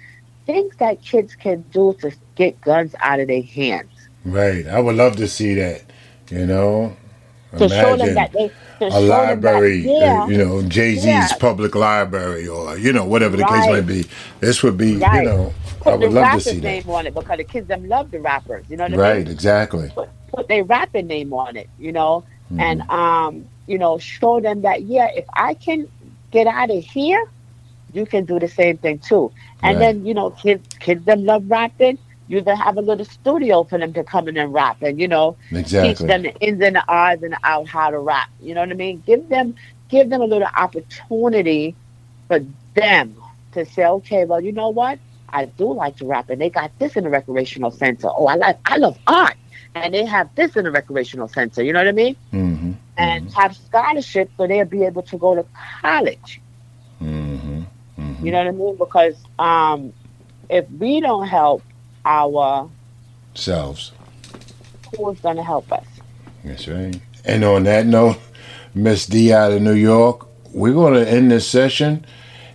[0.49, 3.91] things that kids can do to get guns out of their hands
[4.25, 4.67] Right.
[4.67, 5.81] I would love to see that.
[6.29, 6.95] You know,
[7.57, 10.95] to show them imagine that they a them that, library, uh, yeah, you know, Jay
[10.95, 11.37] Z's Yeah.
[11.39, 14.05] public library, or you know, whatever the case might be.
[14.39, 15.23] This would be, Right.
[15.23, 15.53] you know,
[15.85, 16.61] I put the would love to see that.
[16.85, 19.23] name on it because the kids them love the rappers you know what I Right.
[19.25, 19.89] mean Exactly.
[19.95, 22.59] put, put their rapping name on it, you know, Mhm.
[22.59, 25.87] and um, you know, show them that yeah, if I can
[26.31, 27.23] get out of here,
[27.93, 29.31] you can do the same thing too.
[29.63, 29.85] And Right.
[29.93, 31.97] then you know, kids kids them love rapping.
[32.27, 35.07] You then have a little studio for them to come in and rap, and you
[35.07, 38.29] know, teach them the ins and the odds and the out how to rap.
[38.41, 39.01] You know what I mean?
[39.05, 39.55] Give them
[39.89, 41.75] give them a little opportunity
[42.27, 42.39] for
[42.75, 43.15] them
[43.53, 44.99] to say, okay, well, you know what?
[45.29, 48.09] I do like to rap, and they got this in the recreational center.
[48.09, 49.35] Oh, I like I love art,
[49.75, 51.63] and they have this in the recreational center.
[51.63, 52.15] You know what I mean?
[52.33, 52.71] Mm-hmm.
[52.97, 55.45] And have scholarships so they'll be able to go to
[55.81, 56.41] college.
[57.01, 57.63] Mm-hmm.
[58.19, 58.25] Mm-hmm.
[58.25, 58.75] You know what I mean?
[58.75, 59.93] Because um,
[60.49, 61.63] if we don't help
[62.03, 62.69] our,
[63.33, 63.93] Selves.
[64.97, 65.85] who's going to help us?
[66.43, 66.99] That's right.
[67.23, 68.17] And on that note,
[68.75, 72.05] Miss D out of New York, we're going to end this session,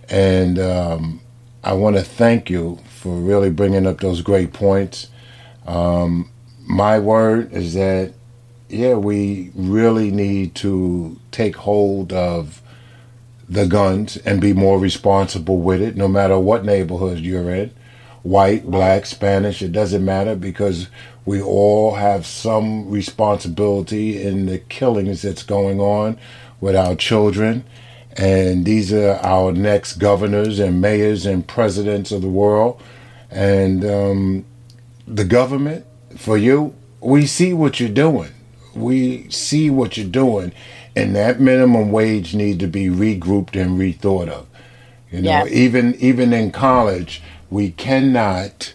[0.07, 1.21] and um,
[1.63, 5.07] I want to thank you for really bringing up those great points.
[5.65, 8.13] Um, my word is that,
[8.69, 12.61] yeah, we really need to take hold of
[13.47, 17.71] the guns and be more responsible with it, no matter what neighborhood you're in
[18.25, 20.87] white, black, Spanish, it doesn't matter because
[21.25, 26.17] we all have some responsibility in the killings that's going on
[26.59, 27.63] with our children.
[28.17, 32.81] And these are our next governors and mayors and presidents of the world.
[33.29, 34.45] And um,
[35.07, 35.85] the government,
[36.17, 38.31] for you, we see what you're doing.
[38.73, 40.51] We see what you're doing.
[40.95, 44.45] And that minimum wage needs to be regrouped and rethought of.
[45.11, 45.47] You know, Yes.
[45.51, 48.73] even even in college, we cannot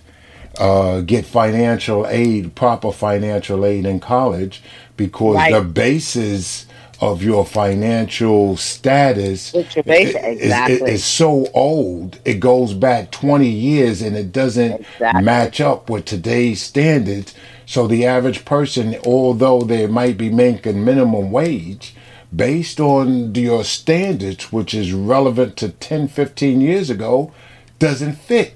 [0.58, 4.62] uh, get financial aid, proper financial aid in college,
[4.96, 5.52] because Right.
[5.54, 6.66] the basis
[7.00, 10.90] of your financial status It's your base- i- is, exactly.
[10.92, 12.18] is so old.
[12.26, 15.22] It goes back 20 years and it doesn't Exactly.
[15.22, 17.32] match up with today's standards.
[17.64, 21.94] So the average person, although they might be making minimum wage,
[22.34, 27.32] based on your standards, which is relevant to 10, 15 years ago,
[27.78, 28.54] doesn't fit.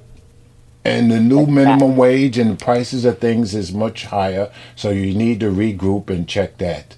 [0.84, 4.52] And the new minimum wage and the prices of things is much higher.
[4.76, 6.96] So you need to regroup and check that.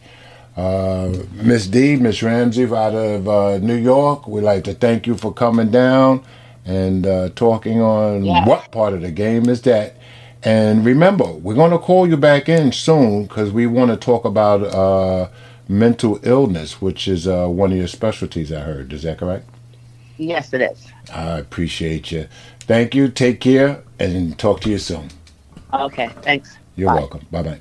[0.56, 5.14] Uh, Miss D, Miss Ramsey out of uh, New York, we'd like to thank you
[5.14, 6.24] for coming down
[6.64, 9.96] and uh, talking on what part of the game is that.
[10.42, 14.24] And remember, we're going to call you back in soon because we want to talk
[14.24, 15.28] about uh,
[15.68, 18.92] mental illness, which is uh, one of your specialties, I heard.
[18.92, 19.48] Is that correct?
[20.16, 20.86] Yes, it is.
[21.12, 22.28] I appreciate you.
[22.60, 23.08] Thank you.
[23.08, 25.10] Take care and talk to you soon.
[25.72, 26.56] Okay, thanks.
[26.74, 26.94] You're Bye.
[26.94, 27.26] welcome.
[27.30, 27.60] Bye bye.